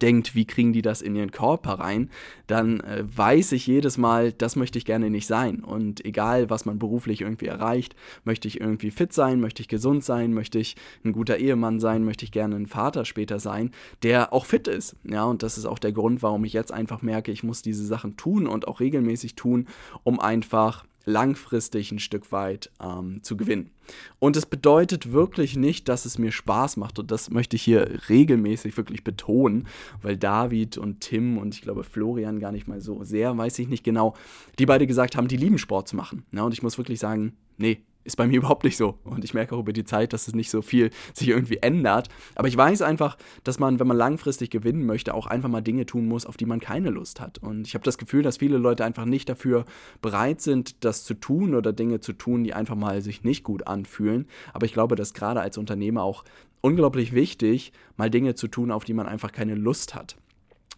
denkt, 0.00 0.34
wie 0.34 0.44
kriegen 0.44 0.72
die 0.72 0.82
das 0.82 1.02
in 1.02 1.14
ihren 1.14 1.30
Körper 1.30 1.74
rein, 1.74 2.10
dann 2.46 2.80
äh, 2.80 3.04
weiß 3.04 3.52
ich 3.52 3.66
jedes 3.66 3.98
Mal, 3.98 4.32
das 4.32 4.56
möchte 4.56 4.78
ich 4.78 4.84
gerne 4.84 5.10
nicht 5.10 5.26
sein. 5.26 5.64
Und 5.64 6.04
egal, 6.04 6.50
was 6.50 6.64
man 6.64 6.78
beruflich 6.78 7.20
irgendwie 7.20 7.46
erreicht, 7.46 7.94
möchte 8.24 8.48
ich 8.48 8.60
irgendwie 8.60 8.90
fit 8.90 9.12
sein, 9.12 9.40
möchte 9.40 9.62
ich 9.62 9.68
gesund 9.68 10.04
sein, 10.04 10.32
möchte 10.32 10.58
ich 10.58 10.76
ein 11.04 11.12
guter 11.12 11.38
Ehemann 11.38 11.80
sein, 11.80 12.04
möchte 12.04 12.24
ich 12.24 12.32
gerne 12.32 12.56
ein 12.56 12.66
Vater 12.66 13.04
später 13.04 13.40
sein, 13.40 13.70
der 14.02 14.32
auch 14.32 14.46
fit 14.46 14.68
ist. 14.68 14.96
Ja, 15.04 15.24
und 15.24 15.42
das 15.42 15.58
ist 15.58 15.66
auch 15.66 15.78
der 15.78 15.92
Grund, 15.92 16.22
warum 16.22 16.44
ich 16.44 16.52
jetzt 16.52 16.72
einfach 16.72 17.02
merke, 17.02 17.32
ich 17.32 17.42
muss 17.42 17.62
diese 17.62 17.84
Sachen 17.86 18.16
tun 18.16 18.46
und 18.46 18.68
auch 18.68 18.80
regelmäßig 18.80 19.34
tun, 19.34 19.66
um 20.04 20.20
einfach 20.20 20.84
langfristig 21.04 21.92
ein 21.92 21.98
Stück 21.98 22.32
weit 22.32 22.70
ähm, 22.80 23.22
zu 23.22 23.36
gewinnen. 23.36 23.70
Und 24.18 24.36
es 24.36 24.46
bedeutet 24.46 25.12
wirklich 25.12 25.56
nicht, 25.56 25.88
dass 25.88 26.04
es 26.04 26.18
mir 26.18 26.32
Spaß 26.32 26.76
macht. 26.76 26.98
Und 26.98 27.10
das 27.10 27.30
möchte 27.30 27.56
ich 27.56 27.62
hier 27.62 28.00
regelmäßig 28.08 28.76
wirklich 28.76 29.04
betonen, 29.04 29.66
weil 30.00 30.16
David 30.16 30.78
und 30.78 31.00
Tim 31.00 31.38
und 31.38 31.54
ich 31.54 31.62
glaube 31.62 31.84
Florian 31.84 32.38
gar 32.38 32.52
nicht 32.52 32.68
mal 32.68 32.80
so 32.80 33.02
sehr, 33.04 33.36
weiß 33.36 33.58
ich 33.58 33.68
nicht 33.68 33.84
genau, 33.84 34.14
die 34.58 34.66
beide 34.66 34.86
gesagt 34.86 35.16
haben, 35.16 35.28
die 35.28 35.36
lieben 35.36 35.58
Sport 35.58 35.88
zu 35.88 35.96
machen. 35.96 36.24
Ja, 36.32 36.42
und 36.44 36.52
ich 36.52 36.62
muss 36.62 36.78
wirklich 36.78 37.00
sagen, 37.00 37.36
nee, 37.58 37.82
ist 38.04 38.16
bei 38.16 38.26
mir 38.26 38.36
überhaupt 38.38 38.64
nicht 38.64 38.76
so. 38.76 38.98
Und 39.04 39.24
ich 39.24 39.34
merke 39.34 39.54
auch 39.54 39.60
über 39.60 39.72
die 39.72 39.84
Zeit, 39.84 40.12
dass 40.12 40.28
es 40.28 40.34
nicht 40.34 40.50
so 40.50 40.62
viel 40.62 40.90
sich 41.12 41.28
irgendwie 41.28 41.58
ändert. 41.58 42.08
Aber 42.34 42.48
ich 42.48 42.56
weiß 42.56 42.82
einfach, 42.82 43.16
dass 43.44 43.58
man, 43.58 43.80
wenn 43.80 43.86
man 43.86 43.96
langfristig 43.96 44.50
gewinnen 44.50 44.86
möchte, 44.86 45.14
auch 45.14 45.26
einfach 45.26 45.48
mal 45.48 45.60
Dinge 45.60 45.86
tun 45.86 46.06
muss, 46.06 46.26
auf 46.26 46.36
die 46.36 46.46
man 46.46 46.60
keine 46.60 46.90
Lust 46.90 47.20
hat. 47.20 47.38
Und 47.38 47.66
ich 47.66 47.74
habe 47.74 47.84
das 47.84 47.98
Gefühl, 47.98 48.22
dass 48.22 48.38
viele 48.38 48.58
Leute 48.58 48.84
einfach 48.84 49.04
nicht 49.04 49.28
dafür 49.28 49.64
bereit 50.00 50.40
sind, 50.40 50.84
das 50.84 51.04
zu 51.04 51.14
tun 51.14 51.54
oder 51.54 51.72
Dinge 51.72 52.00
zu 52.00 52.12
tun, 52.12 52.44
die 52.44 52.54
einfach 52.54 52.76
mal 52.76 53.02
sich 53.02 53.24
nicht 53.24 53.44
gut 53.44 53.66
anfühlen. 53.66 54.26
Aber 54.52 54.66
ich 54.66 54.72
glaube, 54.72 54.96
dass 54.96 55.14
gerade 55.14 55.40
als 55.40 55.58
Unternehmer 55.58 56.02
auch 56.02 56.24
unglaublich 56.60 57.12
wichtig, 57.12 57.72
mal 57.96 58.10
Dinge 58.10 58.34
zu 58.34 58.48
tun, 58.48 58.70
auf 58.70 58.84
die 58.84 58.94
man 58.94 59.06
einfach 59.06 59.32
keine 59.32 59.54
Lust 59.54 59.94
hat. 59.94 60.16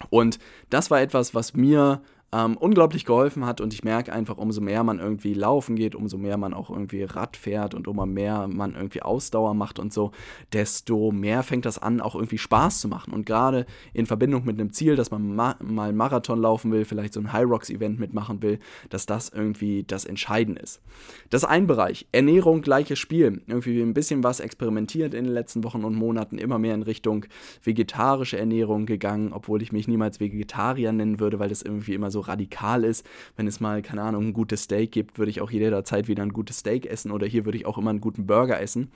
Und 0.09 0.39
das 0.69 0.91
war 0.91 1.01
etwas, 1.01 1.33
was 1.33 1.53
mir 1.53 2.01
ähm, 2.35 2.57
unglaublich 2.57 3.05
geholfen 3.05 3.45
hat 3.45 3.61
und 3.61 3.73
ich 3.73 3.85
merke 3.85 4.11
einfach, 4.11 4.37
umso 4.37 4.59
mehr 4.59 4.83
man 4.83 4.99
irgendwie 4.99 5.33
laufen 5.33 5.77
geht, 5.77 5.95
umso 5.95 6.17
mehr 6.17 6.35
man 6.35 6.53
auch 6.53 6.69
irgendwie 6.69 7.03
Rad 7.03 7.37
fährt 7.37 7.73
und 7.73 7.87
umso 7.87 8.05
mehr 8.05 8.49
man 8.49 8.75
irgendwie 8.75 9.01
Ausdauer 9.01 9.53
macht 9.53 9.79
und 9.79 9.93
so, 9.93 10.11
desto 10.51 11.11
mehr 11.11 11.43
fängt 11.43 11.65
das 11.65 11.77
an, 11.77 12.01
auch 12.01 12.13
irgendwie 12.13 12.37
Spaß 12.37 12.81
zu 12.81 12.89
machen. 12.89 13.13
Und 13.13 13.25
gerade 13.25 13.65
in 13.93 14.05
Verbindung 14.05 14.43
mit 14.43 14.59
einem 14.59 14.73
Ziel, 14.73 14.97
dass 14.97 15.11
man 15.11 15.33
ma 15.33 15.55
mal 15.63 15.89
einen 15.89 15.97
Marathon 15.97 16.41
laufen 16.41 16.73
will, 16.73 16.83
vielleicht 16.83 17.13
so 17.13 17.21
ein 17.21 17.31
High 17.31 17.45
Rocks 17.45 17.69
Event 17.69 17.99
mitmachen 17.99 18.41
will, 18.41 18.59
dass 18.89 19.05
das 19.05 19.29
irgendwie 19.29 19.83
das 19.83 20.03
Entscheidende 20.03 20.61
ist. 20.61 20.81
Das 21.29 21.43
ist 21.43 21.49
ein 21.49 21.67
Bereich. 21.67 22.07
Ernährung, 22.11 22.61
gleiches 22.61 22.99
Spiel. 22.99 23.43
Irgendwie 23.47 23.81
ein 23.81 23.93
bisschen 23.93 24.23
was 24.23 24.41
experimentiert 24.41 25.13
in 25.13 25.23
den 25.23 25.33
letzten 25.33 25.63
Wochen 25.63 25.85
und 25.85 25.95
Monaten, 25.95 26.37
immer 26.37 26.59
mehr 26.59 26.75
in 26.75 26.83
Richtung 26.83 27.25
vegetarische 27.63 28.37
Ernährung 28.37 28.85
gegangen, 28.85 29.31
obwohl 29.31 29.61
ich 29.61 29.71
mich 29.71 29.87
niemals 29.87 30.19
Vegetarier 30.19 30.91
nennen 30.91 31.19
würde, 31.21 31.39
weil 31.39 31.49
das 31.49 31.61
irgendwie 31.61 31.93
immer 31.93 32.11
so 32.11 32.24
radikal 32.27 32.83
ist. 32.83 33.05
Wenn 33.35 33.47
es 33.47 33.59
mal, 33.59 33.81
keine 33.81 34.01
Ahnung, 34.01 34.27
ein 34.27 34.33
gutes 34.33 34.63
Steak 34.63 34.91
gibt, 34.91 35.17
würde 35.17 35.29
ich 35.29 35.41
auch 35.41 35.51
jederzeit 35.51 36.07
wieder 36.07 36.23
ein 36.23 36.33
gutes 36.33 36.59
Steak 36.59 36.85
essen 36.85 37.11
oder 37.11 37.27
hier 37.27 37.45
würde 37.45 37.57
ich 37.57 37.65
auch 37.65 37.77
immer 37.77 37.89
einen 37.89 38.01
guten 38.01 38.25
Burger 38.25 38.59
essen 38.59 38.91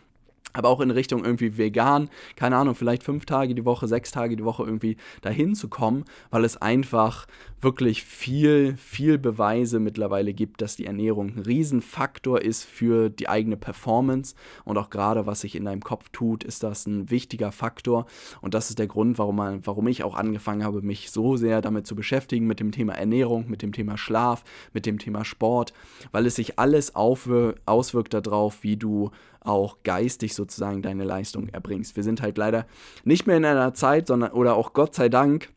aber 0.54 0.70
auch 0.70 0.80
in 0.80 0.92
Richtung 0.92 1.24
irgendwie 1.24 1.58
vegan, 1.58 2.10
keine 2.36 2.58
Ahnung, 2.58 2.76
vielleicht 2.76 3.04
fünf 3.04 3.26
Tage 3.26 3.54
die 3.54 3.66
Woche, 3.66 3.88
sechs 3.88 4.12
Tage 4.12 4.36
die 4.36 4.44
Woche 4.44 4.64
irgendwie 4.64 4.98
dahin 5.22 5.54
zu 5.54 5.68
kommen, 5.68 6.06
weil 6.32 6.44
es 6.44 6.58
einfach 6.58 7.28
wirklich 7.62 8.04
viel, 8.04 8.78
viel 8.78 9.18
Beweise 9.18 9.80
mittlerweile 9.80 10.34
gibt, 10.34 10.62
dass 10.62 10.76
die 10.76 10.86
Ernährung 10.86 11.36
ein 11.36 11.40
Riesenfaktor 11.40 12.42
ist 12.42 12.64
für 12.64 13.10
die 13.10 13.28
eigene 13.28 13.58
Performance. 13.58 14.36
Und 14.66 14.78
auch 14.78 14.90
gerade 14.90 15.26
was 15.26 15.42
sich 15.42 15.56
in 15.56 15.66
deinem 15.66 15.82
Kopf 15.82 16.10
tut, 16.10 16.44
ist 16.44 16.64
das 16.64 16.86
ein 16.86 17.10
wichtiger 17.10 17.52
Faktor. 17.52 18.06
Und 18.42 18.54
das 18.54 18.70
ist 18.70 18.80
der 18.80 18.88
Grund, 18.88 19.18
warum, 19.18 19.36
man, 19.36 19.66
warum 19.66 19.88
ich 19.88 20.04
auch 20.04 20.16
angefangen 20.16 20.64
habe, 20.64 20.82
mich 20.82 21.12
so 21.12 21.36
sehr 21.36 21.62
damit 21.62 21.86
zu 21.86 21.96
beschäftigen, 21.96 22.48
mit 22.48 22.60
dem 22.60 22.72
Thema 22.72 22.94
Ernährung, 22.94 23.50
mit 23.50 23.62
dem 23.62 23.74
Thema 23.74 23.98
Schlaf, 23.98 24.44
mit 24.74 24.86
dem 24.86 25.00
Thema 25.00 25.26
Sport, 25.26 25.74
weil 26.12 26.26
es 26.26 26.36
sich 26.36 26.60
alles 26.60 26.96
auswirkt 26.96 28.14
darauf, 28.14 28.64
wie 28.64 28.78
du 28.78 29.12
auch 29.42 29.78
geistig 29.84 30.36
sozusagen 30.36 30.82
deine 30.82 31.04
Leistung 31.04 31.50
erbringst. 31.50 31.96
Wir 31.96 32.04
sind 32.04 32.22
halt 32.22 32.38
leider 32.38 32.66
nicht 33.04 33.28
mehr 33.28 33.38
in 33.38 33.46
einer 33.46 33.74
Zeit, 33.74 34.08
sondern 34.08 34.32
oder 34.32 34.56
auch 34.56 34.74
Gott 34.74 34.96
sei 34.96 35.10
Dank, 35.10 35.50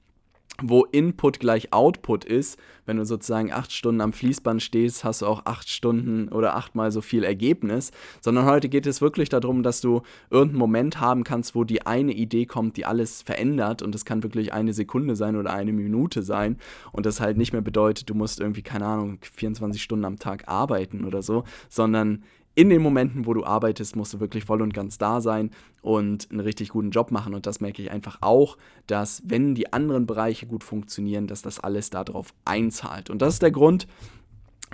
wo 0.60 0.84
Input 0.84 1.40
gleich 1.40 1.72
Output 1.72 2.24
ist. 2.24 2.58
Wenn 2.84 2.96
du 2.96 3.04
sozusagen 3.04 3.52
acht 3.52 3.72
Stunden 3.72 4.00
am 4.00 4.12
Fließband 4.12 4.60
stehst, 4.62 5.04
hast 5.04 5.22
du 5.22 5.26
auch 5.26 5.46
acht 5.46 5.68
Stunden 5.68 6.28
oder 6.28 6.56
achtmal 6.56 6.90
so 6.90 7.00
viel 7.00 7.24
Ergebnis. 7.24 7.92
Sondern 8.20 8.44
heute 8.44 8.68
geht 8.68 8.86
es 8.86 9.00
wirklich 9.00 9.28
darum, 9.28 9.62
dass 9.62 9.80
du 9.80 10.02
irgendeinen 10.30 10.58
Moment 10.58 11.00
haben 11.00 11.24
kannst, 11.24 11.54
wo 11.54 11.64
die 11.64 11.86
eine 11.86 12.12
Idee 12.12 12.46
kommt, 12.46 12.76
die 12.76 12.84
alles 12.84 13.22
verändert. 13.22 13.82
Und 13.82 13.94
das 13.94 14.04
kann 14.04 14.22
wirklich 14.22 14.52
eine 14.52 14.72
Sekunde 14.72 15.16
sein 15.16 15.36
oder 15.36 15.52
eine 15.52 15.72
Minute 15.72 16.22
sein. 16.22 16.58
Und 16.92 17.06
das 17.06 17.20
halt 17.20 17.36
nicht 17.36 17.52
mehr 17.52 17.62
bedeutet, 17.62 18.10
du 18.10 18.14
musst 18.14 18.40
irgendwie, 18.40 18.62
keine 18.62 18.86
Ahnung, 18.86 19.18
24 19.22 19.82
Stunden 19.82 20.04
am 20.04 20.18
Tag 20.18 20.48
arbeiten 20.48 21.04
oder 21.04 21.22
so, 21.22 21.44
sondern 21.68 22.24
in 22.54 22.68
den 22.68 22.82
Momenten, 22.82 23.26
wo 23.26 23.34
du 23.34 23.44
arbeitest, 23.44 23.96
musst 23.96 24.12
du 24.14 24.20
wirklich 24.20 24.44
voll 24.44 24.62
und 24.62 24.74
ganz 24.74 24.98
da 24.98 25.20
sein 25.20 25.50
und 25.80 26.30
einen 26.30 26.40
richtig 26.40 26.70
guten 26.70 26.90
Job 26.90 27.10
machen. 27.10 27.34
Und 27.34 27.46
das 27.46 27.60
merke 27.60 27.82
ich 27.82 27.90
einfach 27.90 28.18
auch, 28.20 28.58
dass 28.86 29.22
wenn 29.24 29.54
die 29.54 29.72
anderen 29.72 30.06
Bereiche 30.06 30.46
gut 30.46 30.64
funktionieren, 30.64 31.26
dass 31.26 31.42
das 31.42 31.60
alles 31.60 31.90
darauf 31.90 32.34
einzahlt. 32.44 33.10
Und 33.10 33.22
das 33.22 33.34
ist 33.34 33.42
der 33.42 33.52
Grund, 33.52 33.86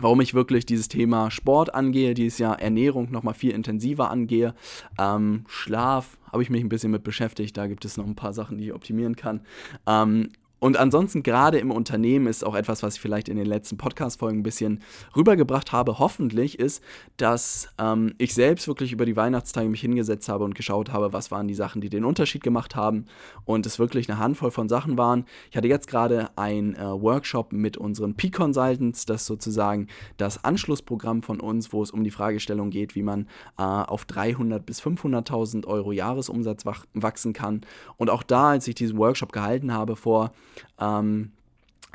warum 0.00 0.20
ich 0.20 0.34
wirklich 0.34 0.66
dieses 0.66 0.88
Thema 0.88 1.30
Sport 1.30 1.74
angehe, 1.74 2.14
dieses 2.14 2.38
Jahr 2.38 2.60
Ernährung 2.60 3.10
nochmal 3.10 3.34
viel 3.34 3.52
intensiver 3.52 4.10
angehe. 4.10 4.54
Ähm, 4.98 5.44
Schlaf 5.46 6.18
habe 6.32 6.42
ich 6.42 6.50
mich 6.50 6.62
ein 6.62 6.68
bisschen 6.68 6.90
mit 6.90 7.04
beschäftigt, 7.04 7.56
da 7.56 7.66
gibt 7.66 7.84
es 7.84 7.96
noch 7.96 8.06
ein 8.06 8.16
paar 8.16 8.32
Sachen, 8.32 8.58
die 8.58 8.66
ich 8.66 8.72
optimieren 8.72 9.16
kann. 9.16 9.42
Ähm, 9.86 10.30
Und 10.60 10.76
ansonsten 10.76 11.22
gerade 11.22 11.58
im 11.58 11.70
Unternehmen 11.70 12.26
ist 12.26 12.44
auch 12.44 12.54
etwas, 12.54 12.82
was 12.82 12.96
ich 12.96 13.00
vielleicht 13.00 13.28
in 13.28 13.36
den 13.36 13.46
letzten 13.46 13.76
Podcast-Folgen 13.76 14.40
ein 14.40 14.42
bisschen 14.42 14.80
rübergebracht 15.16 15.72
habe, 15.72 15.98
hoffentlich, 15.98 16.58
ist, 16.58 16.82
dass 17.16 17.68
ähm, 17.78 18.14
ich 18.18 18.34
selbst 18.34 18.66
wirklich 18.66 18.92
über 18.92 19.06
die 19.06 19.16
Weihnachtstage 19.16 19.68
mich 19.68 19.80
hingesetzt 19.80 20.28
habe 20.28 20.44
und 20.44 20.54
geschaut 20.54 20.92
habe, 20.92 21.12
was 21.12 21.30
waren 21.30 21.46
die 21.46 21.54
Sachen, 21.54 21.80
die 21.80 21.88
den 21.88 22.04
Unterschied 22.04 22.42
gemacht 22.42 22.74
haben 22.74 23.06
und 23.44 23.66
es 23.66 23.78
wirklich 23.78 24.10
eine 24.10 24.18
Handvoll 24.18 24.50
von 24.50 24.68
Sachen 24.68 24.98
waren. 24.98 25.24
Ich 25.50 25.56
hatte 25.56 25.68
jetzt 25.68 25.86
gerade 25.86 26.30
ein 26.36 26.74
äh, 26.74 26.80
Workshop 26.80 27.52
mit 27.52 27.76
unseren 27.76 28.14
P-Consultants, 28.14 29.06
das 29.06 29.26
sozusagen 29.26 29.86
das 30.16 30.44
Anschlussprogramm 30.44 31.22
von 31.22 31.40
uns, 31.40 31.72
wo 31.72 31.82
es 31.82 31.90
um 31.90 32.02
die 32.02 32.10
Fragestellung 32.10 32.70
geht, 32.70 32.94
wie 32.94 33.02
man 33.02 33.28
äh, 33.58 33.62
auf 33.62 34.04
300 34.06 34.64
bis 34.66 34.82
500.000 34.82 35.66
Euro 35.66 35.92
Jahresumsatz 35.92 36.66
wach 36.66 36.84
wachsen 36.94 37.32
kann. 37.32 37.60
Und 37.96 38.10
auch 38.10 38.22
da, 38.22 38.50
als 38.50 38.66
ich 38.68 38.74
diesen 38.74 38.98
Workshop 38.98 39.32
gehalten 39.32 39.72
habe 39.72 39.96
vor 39.96 40.32
ähm, 40.80 41.32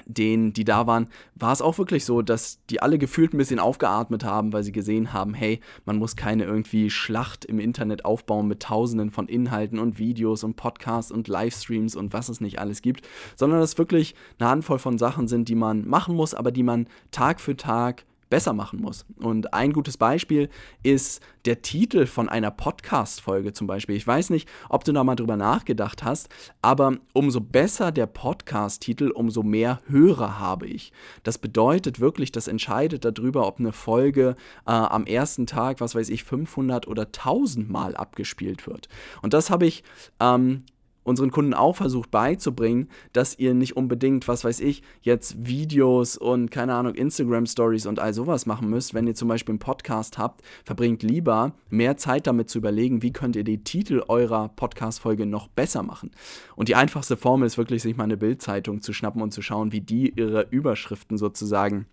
den, 0.05 0.53
die 0.53 0.63
da 0.63 0.87
waren, 0.87 1.07
war 1.35 1.53
es 1.53 1.61
auch 1.61 1.77
wirklich 1.77 2.05
so, 2.05 2.21
dass 2.21 2.59
die 2.69 2.81
alle 2.81 2.97
gefühlt 2.97 3.33
ein 3.33 3.37
bisschen 3.37 3.59
aufgeatmet 3.59 4.23
haben, 4.23 4.53
weil 4.53 4.63
sie 4.63 4.71
gesehen 4.71 5.13
haben, 5.13 5.33
hey, 5.33 5.59
man 5.85 5.97
muss 5.97 6.15
keine 6.15 6.43
irgendwie 6.43 6.89
Schlacht 6.89 7.45
im 7.45 7.59
Internet 7.59 8.05
aufbauen 8.05 8.47
mit 8.47 8.61
tausenden 8.61 9.11
von 9.11 9.27
Inhalten 9.27 9.79
und 9.79 9.99
Videos 9.99 10.43
und 10.43 10.55
Podcasts 10.55 11.11
und 11.11 11.27
Livestreams 11.27 11.95
und 11.95 12.13
was 12.13 12.29
es 12.29 12.41
nicht 12.41 12.59
alles 12.59 12.81
gibt, 12.81 13.07
sondern 13.35 13.59
dass 13.59 13.77
wirklich 13.77 14.15
eine 14.39 14.49
Handvoll 14.49 14.79
von 14.79 14.97
Sachen 14.97 15.27
sind, 15.27 15.47
die 15.47 15.55
man 15.55 15.87
machen 15.87 16.15
muss, 16.15 16.33
aber 16.33 16.51
die 16.51 16.63
man 16.63 16.87
Tag 17.11 17.39
für 17.39 17.55
Tag 17.55 18.05
besser 18.33 18.53
machen 18.53 18.81
muss. 18.81 19.05
Und 19.17 19.53
ein 19.53 19.73
gutes 19.73 19.95
Beispiel 19.95 20.49
ist 20.81 21.21
der 21.45 21.61
Titel 21.61 22.07
von 22.07 22.29
einer 22.29 22.49
Podcast-Folge 22.49 23.53
zum 23.53 23.67
Beispiel. 23.67 23.95
Ich 23.95 24.07
weiß 24.07 24.31
nicht, 24.31 24.49
ob 24.69 24.83
du 24.83 24.91
da 24.91 25.03
mal 25.03 25.13
drüber 25.13 25.37
nachgedacht 25.37 26.03
hast, 26.03 26.29
aber 26.59 26.97
umso 27.13 27.41
besser 27.41 27.91
der 27.91 28.07
Podcast-Titel, 28.07 29.11
umso 29.11 29.43
mehr 29.43 29.81
Hörer 29.87 30.39
habe 30.39 30.65
ich. 30.65 30.91
Das 31.21 31.37
bedeutet 31.37 31.99
wirklich, 31.99 32.31
das 32.31 32.47
entscheidet 32.47 33.05
darüber, 33.05 33.45
ob 33.45 33.59
eine 33.59 33.71
Folge 33.71 34.35
äh, 34.65 34.71
am 34.71 35.05
ersten 35.05 35.45
Tag, 35.45 35.79
was 35.79 35.93
weiß 35.93 36.09
ich, 36.09 36.23
500 36.23 36.87
oder 36.87 37.03
1000 37.03 37.69
Mal 37.69 37.95
abgespielt 37.95 38.65
wird. 38.65 38.89
Und 39.21 39.35
das 39.35 39.51
habe 39.51 39.67
ich 39.67 39.83
ähm, 40.19 40.63
unseren 41.03 41.31
Kunden 41.31 41.53
auch 41.53 41.75
versucht 41.75 42.11
beizubringen, 42.11 42.89
dass 43.11 43.37
ihr 43.37 43.53
nicht 43.53 43.77
unbedingt, 43.77 44.27
was 44.27 44.43
weiß 44.43 44.59
ich, 44.61 44.83
jetzt 45.01 45.47
Videos 45.47 46.17
und 46.17 46.51
keine 46.51 46.73
Ahnung, 46.73 46.95
Instagram 46.95 47.45
Stories 47.45 47.85
und 47.85 47.99
all 47.99 48.13
sowas 48.13 48.45
machen 48.45 48.69
müsst. 48.69 48.93
Wenn 48.93 49.07
ihr 49.07 49.15
zum 49.15 49.27
Beispiel 49.27 49.53
einen 49.53 49.59
Podcast 49.59 50.17
habt, 50.17 50.41
verbringt 50.65 51.03
lieber 51.03 51.53
mehr 51.69 51.97
Zeit 51.97 52.27
damit 52.27 52.49
zu 52.49 52.57
überlegen, 52.57 53.01
wie 53.01 53.11
könnt 53.11 53.35
ihr 53.35 53.43
die 53.43 53.63
Titel 53.63 54.03
eurer 54.07 54.49
Podcast-Folge 54.49 55.25
noch 55.25 55.47
besser 55.47 55.83
machen. 55.83 56.11
Und 56.55 56.69
die 56.69 56.75
einfachste 56.75 57.17
Formel 57.17 57.45
ist 57.47 57.57
wirklich, 57.57 57.81
sich 57.81 57.97
mal 57.97 58.05
eine 58.05 58.17
Bildzeitung 58.17 58.81
zu 58.81 58.93
schnappen 58.93 59.21
und 59.21 59.31
zu 59.31 59.41
schauen, 59.41 59.71
wie 59.71 59.81
die 59.81 60.13
ihre 60.15 60.47
Überschriften 60.49 61.17
sozusagen 61.17 61.85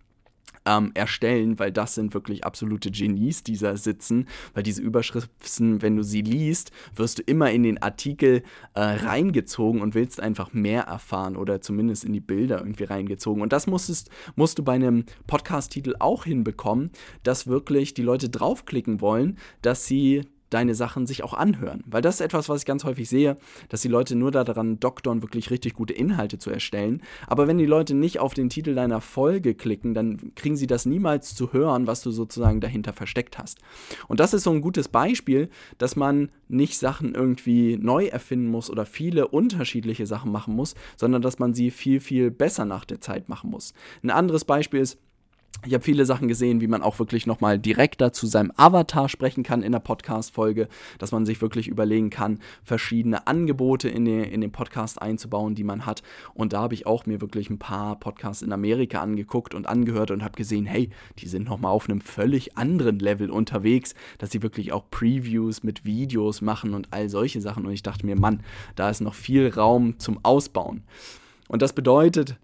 ähm, 0.67 0.93
erstellen, 0.95 1.59
weil 1.59 1.73
das 1.73 1.95
sind 1.95 2.15
wirklich 2.15 2.45
absolute 2.45 2.91
Genies, 2.91 3.43
die 3.43 3.57
da 3.57 3.77
sitzen, 3.77 4.27
weil 4.55 4.63
diese 4.63 4.83
Überschriften, 4.83 5.83
wenn 5.83 5.97
du 5.97 6.03
sie 6.03 6.23
liest, 6.23 6.71
wirst 6.95 7.19
du 7.19 7.23
immer 7.23 7.51
in 7.51 7.63
den 7.63 7.83
Artikel 7.83 8.43
äh, 8.75 8.81
reingezogen 8.81 9.81
und 9.81 9.95
willst 9.95 10.21
einfach 10.21 10.53
mehr 10.53 10.83
erfahren 10.83 11.37
oder 11.37 11.61
zumindest 11.61 12.05
in 12.05 12.13
die 12.13 12.21
Bilder 12.21 12.59
irgendwie 12.59 12.85
reingezogen. 12.85 13.43
Und 13.43 13.53
das 13.53 13.67
musstest, 13.67 14.11
musst 14.37 14.59
du 14.59 14.63
bei 14.63 14.75
einem 14.75 15.05
Podcast-Titel 15.27 15.95
auch 15.99 16.25
hinbekommen, 16.25 16.91
dass 17.23 17.47
wirklich 17.47 17.95
die 17.95 18.03
Leute 18.03 18.29
draufklicken 18.29 19.01
wollen, 19.01 19.39
dass 19.63 19.87
sie 19.87 20.23
deine 20.51 20.75
Sachen 20.75 21.07
sich 21.07 21.23
auch 21.23 21.35
anhören. 21.35 21.83
Weil 21.87 22.03
das 22.03 22.17
ist 22.17 22.21
etwas, 22.21 22.49
was 22.49 22.61
ich 22.61 22.67
ganz 22.67 22.85
häufig 22.85 23.09
sehe, 23.09 23.39
dass 23.69 23.81
die 23.81 23.89
Leute 23.89 24.17
nur 24.17 24.31
daran 24.31 24.79
doktern, 24.81 25.23
wirklich 25.23 25.51
richtig 25.51 25.75
gute 25.75 25.95
Inhalte 25.95 26.39
zu 26.39 26.51
erstellen. 26.51 27.03
Aber 27.27 27.47
wenn 27.47 27.59
die 27.59 27.67
Leute 27.67 27.95
nicht 27.95 28.19
auf 28.19 28.35
den 28.35 28.49
Titel 28.51 28.75
deiner 28.75 29.01
Folge 29.01 29.55
klicken, 29.55 29.95
dann 29.95 30.35
kriegen 30.35 30.57
sie 30.57 30.67
das 30.67 30.87
niemals 30.87 31.35
zu 31.35 31.53
hören, 31.53 31.87
was 31.87 32.03
du 32.03 32.11
sozusagen 32.11 32.61
dahinter 32.61 32.93
versteckt 32.93 33.39
hast. 33.39 33.59
Und 34.09 34.21
das 34.21 34.35
ist 34.35 34.43
so 34.43 34.51
ein 34.51 34.61
gutes 34.61 34.89
Beispiel, 34.89 35.49
dass 35.79 35.97
man 35.97 36.31
nicht 36.49 36.79
Sachen 36.79 37.15
irgendwie 37.15 37.77
neu 37.77 38.07
erfinden 38.07 38.49
muss 38.49 38.71
oder 38.71 38.87
viele 38.87 39.29
unterschiedliche 39.29 40.07
Sachen 40.07 40.33
machen 40.33 40.55
muss, 40.55 40.75
sondern 40.97 41.23
dass 41.23 41.39
man 41.39 41.55
sie 41.55 41.71
viel, 41.71 42.01
viel 42.01 42.31
besser 42.31 42.65
nach 42.65 42.85
der 42.85 43.01
Zeit 43.01 43.29
machen 43.29 43.51
muss. 43.51 43.73
Ein 44.03 44.11
anderes 44.11 44.45
Beispiel 44.45 44.81
ist, 44.81 44.99
ich 45.67 45.75
habe 45.75 45.85
viele 45.85 46.07
Sachen 46.07 46.27
gesehen, 46.27 46.63
wie 46.63 46.69
man 46.69 46.83
auch 46.83 46.99
wirklich 46.99 47.27
nochmal 47.27 47.59
direkter 47.59 48.15
zu 48.15 48.27
seinem 48.27 48.51
Avatar 48.57 49.11
sprechen 49.11 49.43
kann 49.43 49.63
in 49.63 49.73
der 49.73 49.81
Podcast-Folge, 49.81 50.69
dass 50.99 51.13
man 51.13 51.27
sich 51.27 51.43
wirklich 51.43 51.69
überlegen 51.69 52.09
kann, 52.09 52.39
verschiedene 52.65 53.27
Angebote 53.27 53.89
in 53.91 54.07
den, 54.07 54.25
in 54.25 54.41
den 54.41 54.53
Podcast 54.53 55.03
einzubauen, 55.03 55.55
die 55.55 55.65
man 55.65 55.85
hat. 55.85 56.03
Und 56.33 56.55
da 56.55 56.63
habe 56.63 56.75
ich 56.75 56.87
auch 56.87 57.05
mir 57.05 57.21
wirklich 57.21 57.51
ein 57.51 57.59
paar 57.59 58.01
Podcasts 58.01 58.43
in 58.43 58.53
Amerika 58.53 59.03
angeguckt 59.03 59.55
und 59.55 59.67
angehört 59.67 60.11
und 60.11 60.25
habe 60.25 60.35
gesehen, 60.35 60.65
hey, 60.65 60.89
die 61.19 61.29
sind 61.29 61.47
nochmal 61.47 61.73
auf 61.73 61.91
einem 61.91 62.01
völlig 62.01 62.57
anderen 62.57 62.99
Level 62.99 63.31
unterwegs, 63.31 63.95
dass 64.17 64.31
sie 64.31 64.43
wirklich 64.43 64.73
auch 64.73 64.85
Previews 64.91 65.63
mit 65.63 65.85
Videos 65.85 66.41
machen 66.41 66.73
und 66.73 66.89
all 66.91 67.11
solche 67.11 67.43
Sachen. 67.43 67.67
Und 67.67 67.73
ich 67.73 67.83
dachte 67.83 68.07
mir, 68.07 68.17
Mann, 68.17 68.43
da 68.77 68.89
ist 68.89 69.03
noch 69.03 69.15
viel 69.15 69.49
Raum 69.49 69.99
zum 69.99 70.21
Ausbauen. 70.23 70.85
Und 71.49 71.61
das 71.61 71.75
bedeutet, 71.75 72.39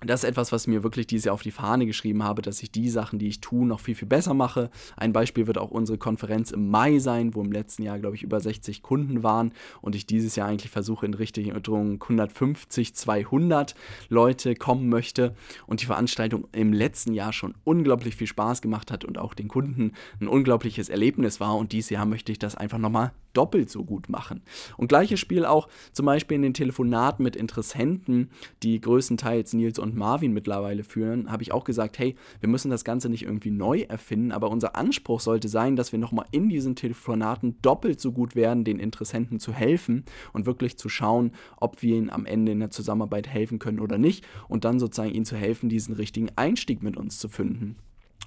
das 0.00 0.22
ist 0.22 0.28
etwas, 0.28 0.52
was 0.52 0.66
mir 0.66 0.82
wirklich 0.82 1.06
dieses 1.06 1.24
Jahr 1.26 1.34
auf 1.34 1.42
die 1.42 1.50
Fahne 1.50 1.84
geschrieben 1.84 2.22
habe, 2.22 2.40
dass 2.40 2.62
ich 2.62 2.70
die 2.70 2.88
Sachen, 2.88 3.18
die 3.18 3.28
ich 3.28 3.40
tue, 3.40 3.66
noch 3.66 3.80
viel, 3.80 3.94
viel 3.94 4.06
besser 4.06 4.32
mache. 4.32 4.70
Ein 4.96 5.12
Beispiel 5.12 5.46
wird 5.46 5.58
auch 5.58 5.70
unsere 5.70 5.98
Konferenz 5.98 6.52
im 6.52 6.70
Mai 6.70 6.98
sein, 6.98 7.34
wo 7.34 7.40
im 7.40 7.50
letzten 7.50 7.82
Jahr, 7.82 7.98
glaube 7.98 8.14
ich, 8.14 8.22
über 8.22 8.40
60 8.40 8.82
Kunden 8.82 9.22
waren 9.22 9.52
und 9.80 9.96
ich 9.96 10.06
dieses 10.06 10.36
Jahr 10.36 10.48
eigentlich 10.48 10.70
versuche, 10.70 11.04
in 11.04 11.14
Richtung 11.14 11.52
150, 11.52 12.94
200 12.94 13.74
Leute 14.08 14.54
kommen 14.54 14.88
möchte 14.88 15.34
und 15.66 15.82
die 15.82 15.86
Veranstaltung 15.86 16.46
im 16.52 16.72
letzten 16.72 17.12
Jahr 17.12 17.32
schon 17.32 17.54
unglaublich 17.64 18.14
viel 18.14 18.26
Spaß 18.26 18.62
gemacht 18.62 18.92
hat 18.92 19.04
und 19.04 19.18
auch 19.18 19.34
den 19.34 19.48
Kunden 19.48 19.92
ein 20.20 20.28
unglaubliches 20.28 20.88
Erlebnis 20.88 21.40
war 21.40 21.56
und 21.56 21.72
dieses 21.72 21.90
Jahr 21.90 22.06
möchte 22.06 22.30
ich 22.30 22.38
das 22.38 22.54
einfach 22.54 22.78
nochmal 22.78 23.12
doppelt 23.38 23.70
so 23.70 23.84
gut 23.84 24.08
machen. 24.08 24.42
Und 24.76 24.88
gleiches 24.88 25.20
Spiel 25.20 25.44
auch 25.44 25.68
zum 25.92 26.06
Beispiel 26.06 26.34
in 26.34 26.42
den 26.42 26.54
Telefonaten 26.54 27.22
mit 27.22 27.36
Interessenten, 27.36 28.30
die 28.64 28.80
größtenteils 28.80 29.52
Nils 29.52 29.78
und 29.78 29.94
Marvin 29.94 30.32
mittlerweile 30.32 30.82
führen, 30.82 31.30
habe 31.30 31.44
ich 31.44 31.52
auch 31.52 31.62
gesagt, 31.62 32.00
hey, 32.00 32.16
wir 32.40 32.48
müssen 32.48 32.68
das 32.68 32.82
Ganze 32.82 33.08
nicht 33.08 33.22
irgendwie 33.22 33.52
neu 33.52 33.82
erfinden, 33.82 34.32
aber 34.32 34.50
unser 34.50 34.74
Anspruch 34.74 35.20
sollte 35.20 35.46
sein, 35.46 35.76
dass 35.76 35.92
wir 35.92 36.00
nochmal 36.00 36.26
in 36.32 36.48
diesen 36.48 36.74
Telefonaten 36.74 37.62
doppelt 37.62 38.00
so 38.00 38.10
gut 38.10 38.34
werden, 38.34 38.64
den 38.64 38.80
Interessenten 38.80 39.38
zu 39.38 39.52
helfen 39.52 40.04
und 40.32 40.46
wirklich 40.46 40.76
zu 40.76 40.88
schauen, 40.88 41.30
ob 41.58 41.80
wir 41.80 41.94
ihnen 41.94 42.10
am 42.10 42.26
Ende 42.26 42.50
in 42.50 42.58
der 42.58 42.70
Zusammenarbeit 42.70 43.28
helfen 43.28 43.60
können 43.60 43.78
oder 43.78 43.98
nicht 43.98 44.26
und 44.48 44.64
dann 44.64 44.80
sozusagen 44.80 45.14
ihnen 45.14 45.24
zu 45.24 45.36
helfen, 45.36 45.68
diesen 45.68 45.94
richtigen 45.94 46.30
Einstieg 46.34 46.82
mit 46.82 46.96
uns 46.96 47.20
zu 47.20 47.28
finden. 47.28 47.76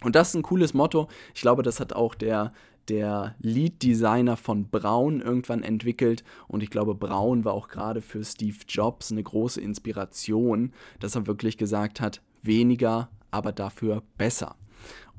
Und 0.04 0.16
das 0.16 0.30
ist 0.30 0.36
ein 0.36 0.42
cooles 0.42 0.74
Motto. 0.74 1.10
Ich 1.36 1.42
glaube, 1.42 1.64
das 1.64 1.80
hat 1.80 1.94
auch 1.94 2.16
der 2.16 2.54
der 2.90 3.36
Lead-Designer 3.40 4.38
von 4.38 4.70
Braun 4.70 5.22
irgendwann 5.22 5.64
entwickelt. 5.64 6.24
Und 6.48 6.64
ich 6.64 6.70
glaube, 6.70 6.96
Braun 6.96 7.46
war 7.46 7.54
auch 7.54 7.68
gerade 7.68 8.02
für 8.02 8.24
Steve 8.24 8.58
Jobs 8.68 9.12
eine 9.12 9.24
große 9.24 9.62
Inspiration, 9.62 10.74
dass 11.00 11.16
er 11.16 11.28
wirklich 11.28 11.58
gesagt 11.58 12.02
hat, 12.02 12.22
weniger, 12.42 13.10
aber 13.30 13.52
dafür 13.52 14.04
besser. 14.18 14.56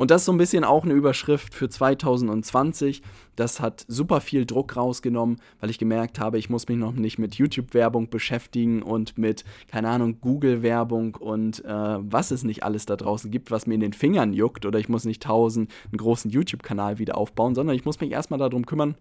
Und 0.03 0.11
das 0.11 0.23
ist 0.23 0.27
so 0.27 0.33
ein 0.33 0.39
bisschen 0.39 0.65
auch 0.65 0.83
eine 0.83 0.95
Überschrift 0.95 1.55
für 1.55 1.69
2020. 1.69 3.03
Das 3.37 3.61
hat 3.61 3.85
super 3.87 4.21
viel 4.21 4.47
Druck 4.47 4.75
rausgenommen, 4.75 5.37
weil 5.61 5.71
ich 5.71 5.79
gemerkt 5.79 6.19
habe, 6.19 6.41
ich 6.41 6.51
muss 6.51 6.67
mich 6.67 6.77
noch 6.77 6.91
nicht 6.91 7.21
mit 7.21 7.37
YouTube-Werbung 7.37 8.11
beschäftigen 8.11 8.83
und 8.83 9.17
mit, 9.17 9.45
keine 9.69 9.89
Ahnung, 9.91 10.21
Google-Werbung 10.21 11.15
und 11.15 11.65
äh, 11.65 11.69
was 11.69 12.33
es 12.33 12.43
nicht 12.43 12.65
alles 12.65 12.85
da 12.85 12.97
draußen 12.97 13.31
gibt, 13.31 13.53
was 13.53 13.69
mir 13.69 13.75
in 13.75 13.81
den 13.81 13.93
Fingern 13.93 14.33
juckt. 14.33 14.67
Oder 14.67 14.81
ich 14.81 14.89
muss 14.89 15.05
nicht 15.05 15.23
tausend 15.23 15.71
einen 15.93 15.99
großen 15.99 16.33
YouTube-Kanal 16.33 16.99
wieder 16.99 17.17
aufbauen, 17.17 17.55
sondern 17.55 17.77
ich 17.77 17.85
muss 17.85 18.01
mich 18.01 18.11
erstmal 18.11 18.41
darum 18.41 18.67
kümmern, 18.67 18.97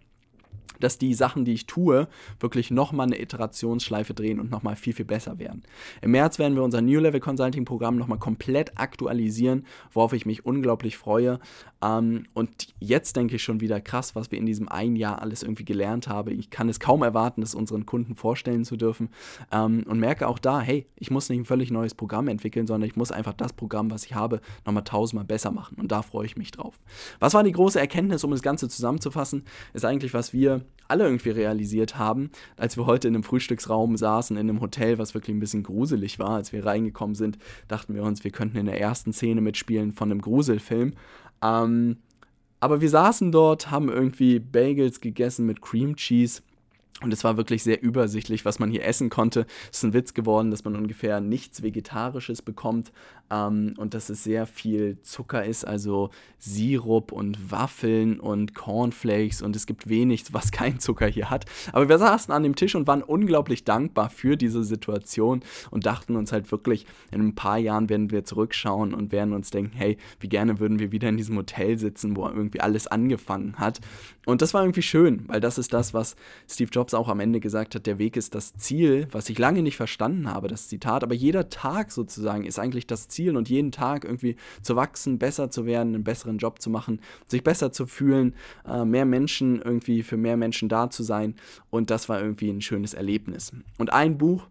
dass 0.84 0.98
die 0.98 1.14
Sachen, 1.14 1.46
die 1.46 1.54
ich 1.54 1.66
tue, 1.66 2.08
wirklich 2.40 2.72
nochmal 2.72 3.08
eine 3.08 3.20
Iterationsschleife 3.20 4.14
drehen 4.14 4.40
und 4.40 4.52
nochmal 4.52 4.76
viel, 4.76 4.94
viel 4.94 5.06
besser 5.06 5.40
werden. 5.40 5.64
Im 6.02 6.12
März 6.12 6.40
werden 6.40 6.56
wir 6.56 6.64
unser 6.64 6.82
New 6.82 7.00
Level 7.00 7.20
Consulting 7.20 7.66
Programm 7.66 7.98
nochmal 7.98 8.20
komplett 8.20 8.78
aktualisieren, 8.78 9.66
worauf 9.92 10.14
ich 10.14 10.26
mich 10.26 10.46
unglaublich 10.46 10.98
freue. 10.98 11.40
Ähm, 11.84 12.26
und 12.34 12.74
jetzt 12.80 13.16
denke 13.16 13.36
ich 13.36 13.44
schon 13.44 13.62
wieder 13.62 13.82
krass, 13.82 14.16
was 14.16 14.32
wir 14.32 14.38
in 14.38 14.46
diesem 14.46 14.70
einen 14.70 14.96
Jahr 14.96 15.22
alles 15.22 15.44
irgendwie 15.44 15.66
gelernt 15.66 16.08
haben. 16.08 16.38
Ich 16.38 16.50
kann 16.50 16.70
es 16.70 16.80
kaum 16.80 17.04
erwarten, 17.04 17.42
das 17.42 17.56
unseren 17.56 17.86
Kunden 17.86 18.16
vorstellen 18.16 18.66
zu 18.66 18.78
dürfen 18.78 19.10
ähm, 19.52 19.84
und 19.88 20.00
merke 20.00 20.28
auch 20.28 20.40
da, 20.40 20.62
hey, 20.62 20.88
ich 20.96 21.12
muss 21.12 21.30
nicht 21.30 21.40
ein 21.40 21.46
völlig 21.46 21.72
neues 21.72 21.96
Programm 21.96 22.28
entwickeln, 22.28 22.68
sondern 22.68 22.90
ich 22.90 22.96
muss 22.96 23.12
einfach 23.12 23.34
das 23.34 23.54
Programm, 23.54 23.92
was 23.92 24.06
ich 24.06 24.16
habe, 24.16 24.42
nochmal 24.66 24.84
tausendmal 24.84 25.26
besser 25.26 25.52
machen. 25.52 25.78
Und 25.80 25.92
da 25.92 26.02
freue 26.02 26.26
ich 26.26 26.38
mich 26.38 26.52
drauf. 26.52 26.80
Was 27.20 27.34
war 27.34 27.44
die 27.44 27.52
große 27.52 27.80
Erkenntnis, 27.80 28.24
um 28.24 28.32
das 28.32 28.42
Ganze 28.42 28.70
zusammenzufassen? 28.70 29.44
Ist 29.74 29.86
eigentlich, 29.86 30.14
was 30.14 30.34
wir 30.34 30.62
alle 30.88 31.06
irgendwie 31.06 31.30
realisiert 31.30 31.98
haben, 31.98 32.32
als 32.58 32.76
wir 32.76 32.86
heute 32.86 33.08
in 33.08 33.16
einem 33.16 33.24
Frühstücksraum 33.24 33.96
saßen, 33.96 34.36
in 34.36 34.50
einem 34.50 34.62
Hotel, 34.62 34.98
was 34.98 35.14
wirklich 35.14 35.36
ein 35.36 35.40
bisschen 35.40 35.64
gruselig 35.64 36.20
war. 36.20 36.32
Als 36.32 36.52
wir 36.52 36.66
reingekommen 36.66 37.16
sind, 37.16 37.38
dachten 37.70 37.96
wir 37.96 38.04
uns, 38.04 38.24
wir 38.24 38.32
könnten 38.32 38.58
in 38.58 38.66
der 38.66 38.80
ersten 38.80 39.14
Szene 39.14 39.40
mitspielen 39.42 39.94
von 39.94 40.12
einem 40.12 40.22
Gruselfilm. 40.22 40.94
Ähm, 41.42 41.98
aber 42.60 42.82
wir 42.82 42.90
saßen 42.90 43.32
dort, 43.32 43.72
haben 43.72 43.90
irgendwie 43.90 44.40
Bagels 44.40 45.02
gegessen 45.02 45.46
mit 45.46 45.62
Cream 45.62 45.96
Cheese 45.96 46.42
Und 47.02 47.12
es 47.14 47.24
war 47.24 47.36
wirklich 47.38 47.64
sehr 47.64 47.82
übersichtlich, 47.82 48.46
was 48.46 48.60
man 48.60 48.70
hier 48.70 48.86
essen 48.86 49.10
konnte. 49.10 49.46
Es 49.72 49.80
ist 49.80 49.84
ein 49.84 49.94
Witz 49.94 50.14
geworden, 50.14 50.52
dass 50.52 50.64
man 50.64 50.76
ungefähr 50.76 51.20
nichts 51.20 51.64
Vegetarisches 51.64 52.42
bekommt 52.42 52.92
ähm, 53.32 53.74
und 53.78 53.94
dass 53.94 54.10
es 54.10 54.24
sehr 54.24 54.46
viel 54.46 55.02
Zucker 55.02 55.44
ist, 55.44 55.66
also 55.66 56.12
Sirup 56.38 57.12
und 57.12 57.52
Waffeln 57.52 58.20
und 58.20 58.54
Cornflakes 58.54 59.42
und 59.42 59.56
es 59.56 59.66
gibt 59.66 59.90
wenig, 59.90 60.26
was 60.32 60.52
kein 60.52 60.80
Zucker 60.80 61.08
hier 61.08 61.30
hat. 61.30 61.46
Aber 61.72 61.90
wir 61.90 61.98
saßen 61.98 62.34
an 62.34 62.44
dem 62.44 62.56
Tisch 62.56 62.76
und 62.76 62.88
waren 62.88 63.02
unglaublich 63.02 63.64
dankbar 63.64 64.10
für 64.10 64.36
diese 64.36 64.64
Situation 64.64 65.42
und 65.72 65.86
dachten 65.86 66.16
uns 66.16 66.32
halt 66.32 66.52
wirklich, 66.52 66.86
in 67.12 67.22
ein 67.22 67.36
paar 67.36 67.58
Jahren 67.58 67.90
werden 67.90 68.12
wir 68.12 68.26
zurückschauen 68.26 68.94
und 68.94 69.12
werden 69.12 69.34
uns 69.34 69.50
denken, 69.50 69.76
hey, 69.76 69.98
wie 70.20 70.30
gerne 70.30 70.60
würden 70.60 70.80
wir 70.80 70.92
wieder 70.92 71.10
in 71.10 71.18
diesem 71.18 71.38
Hotel 71.38 71.78
sitzen, 71.78 72.16
wo 72.16 72.28
irgendwie 72.28 72.62
alles 72.62 72.88
angefangen 72.88 73.56
hat. 73.58 73.80
Und 74.26 74.42
das 74.42 74.54
war 74.54 74.62
irgendwie 74.62 74.82
schön, 74.82 75.24
weil 75.28 75.40
das 75.40 75.58
ist 75.58 75.74
das, 75.74 75.94
was 75.94 76.16
Steve 76.48 76.70
Jobs 76.72 76.91
auch 76.94 77.08
am 77.08 77.20
Ende 77.20 77.40
gesagt 77.40 77.76
hat, 77.76 77.86
der 77.86 78.00
Weg 78.00 78.18
ist 78.18 78.36
das 78.36 78.54
Ziel, 78.56 79.08
was 79.12 79.30
ich 79.30 79.40
lange 79.40 79.62
nicht 79.62 79.78
verstanden 79.78 80.30
habe, 80.30 80.48
das 80.48 80.68
Zitat, 80.68 81.04
aber 81.04 81.14
jeder 81.14 81.50
Tag 81.50 81.92
sozusagen 81.92 82.46
ist 82.46 82.60
eigentlich 82.60 82.88
das 82.88 83.08
Ziel 83.08 83.38
und 83.38 83.50
jeden 83.50 83.72
Tag 83.72 84.06
irgendwie 84.06 84.36
zu 84.62 84.76
wachsen, 84.76 85.20
besser 85.20 85.50
zu 85.50 85.66
werden, 85.66 85.96
einen 85.96 86.04
besseren 86.04 86.38
Job 86.38 86.62
zu 86.62 86.70
machen, 86.70 87.00
sich 87.28 87.44
besser 87.44 87.72
zu 87.72 87.86
fühlen, 87.86 88.36
äh, 88.68 88.86
mehr 88.86 89.06
Menschen 89.06 89.62
irgendwie 89.62 90.04
für 90.04 90.18
mehr 90.18 90.38
Menschen 90.38 90.70
da 90.70 90.90
zu 90.90 91.04
sein 91.04 91.36
und 91.70 91.90
das 91.90 92.10
war 92.10 92.22
irgendwie 92.22 92.50
ein 92.50 92.62
schönes 92.62 92.94
Erlebnis. 92.94 93.52
Und 93.78 93.94
ein 93.94 94.18
Buch, 94.18 94.48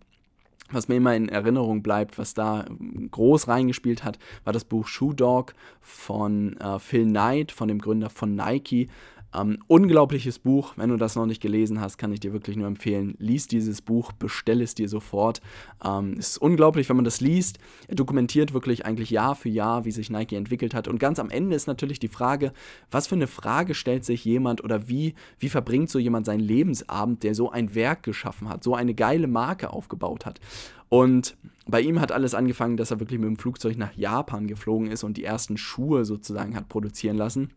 was 0.73 0.89
mir 0.89 0.97
immer 0.97 1.15
in 1.17 1.29
Erinnerung 1.29 1.83
bleibt, 1.83 2.19
was 2.19 2.35
da 2.35 2.65
groß 3.11 3.49
reingespielt 3.49 4.05
hat, 4.05 4.19
war 4.45 4.53
das 4.53 4.65
Buch 4.65 4.87
Shoe 4.87 5.15
Dog 5.15 5.55
von 5.81 6.57
äh, 6.59 6.79
Phil 6.79 7.07
Knight, 7.07 7.53
von 7.53 7.69
dem 7.69 7.81
Gründer 7.81 8.11
von 8.11 8.35
Nike. 8.35 8.89
Ähm, 9.35 9.59
unglaubliches 9.67 10.39
Buch. 10.39 10.75
Wenn 10.77 10.91
du 10.91 10.97
das 10.97 11.17
noch 11.17 11.27
nicht 11.27 11.41
gelesen 11.41 11.81
hast, 11.81 11.99
kann 11.99 12.13
ich 12.13 12.21
dir 12.21 12.33
wirklich 12.33 12.57
nur 12.57 12.67
empfehlen. 12.67 13.15
Lies 13.19 13.47
dieses 13.47 13.81
Buch, 13.83 14.13
bestell 14.13 14.61
es 14.61 14.75
dir 14.75 14.89
sofort. 14.89 15.41
Ähm, 15.85 16.17
es 16.19 16.31
ist 16.31 16.39
unglaublich, 16.39 16.89
wenn 16.89 16.97
man 16.97 17.05
das 17.05 17.21
liest. 17.21 17.59
Er 17.87 17.95
dokumentiert 17.95 18.53
wirklich 18.53 18.85
eigentlich 18.85 19.11
Jahr 19.11 19.37
für 19.37 19.49
Jahr, 19.49 19.85
wie 19.85 19.93
sich 19.93 20.11
Nike 20.11 20.35
entwickelt 20.35 20.75
hat. 20.75 20.89
Und 20.89 20.99
ganz 20.99 21.19
am 21.19 21.31
Ende 21.31 21.55
ist 21.55 21.67
natürlich 21.67 21.99
die 21.99 22.09
Frage, 22.09 22.53
was 22.91 23.07
für 23.07 23.15
eine 23.15 23.29
Frage 23.29 23.75
stellt 23.75 24.05
sich 24.05 24.25
jemand 24.25 24.65
oder 24.65 24.89
wie, 24.89 25.15
wie 25.39 25.49
verbringt 25.49 25.91
so 25.91 25.99
jemand 25.99 26.27
seinen 26.27 26.41
Lebensabend, 26.41 27.23
der 27.23 27.35
so 27.35 27.51
ein 27.51 27.75
Werk 27.75 28.03
geschaffen 28.03 28.49
hat, 28.49 28.65
so 28.65 28.75
eine 28.75 28.95
geile 28.95 29.29
Marke 29.29 29.73
aufgebaut 29.73 30.27
hat. 30.27 30.41
Und 30.89 31.37
bei 31.67 31.81
ihm 31.81 32.01
hat 32.01 32.11
alles 32.11 32.35
angefangen, 32.35 32.77
dass 32.77 32.91
er 32.91 32.99
wirklich 32.99 33.21
mit 33.21 33.29
dem 33.29 33.39
Flugzeug 33.39 33.79
nach 33.79 33.93
Japan 33.93 34.49
geflogen 34.49 34.91
ist 34.91 35.05
und 35.05 35.17
die 35.17 35.25
ersten 35.25 35.57
Schuhe 35.57 36.05
sozusagen 36.05 36.57
hat 36.57 36.69
produzieren 36.69 37.17
lassen. 37.17 37.51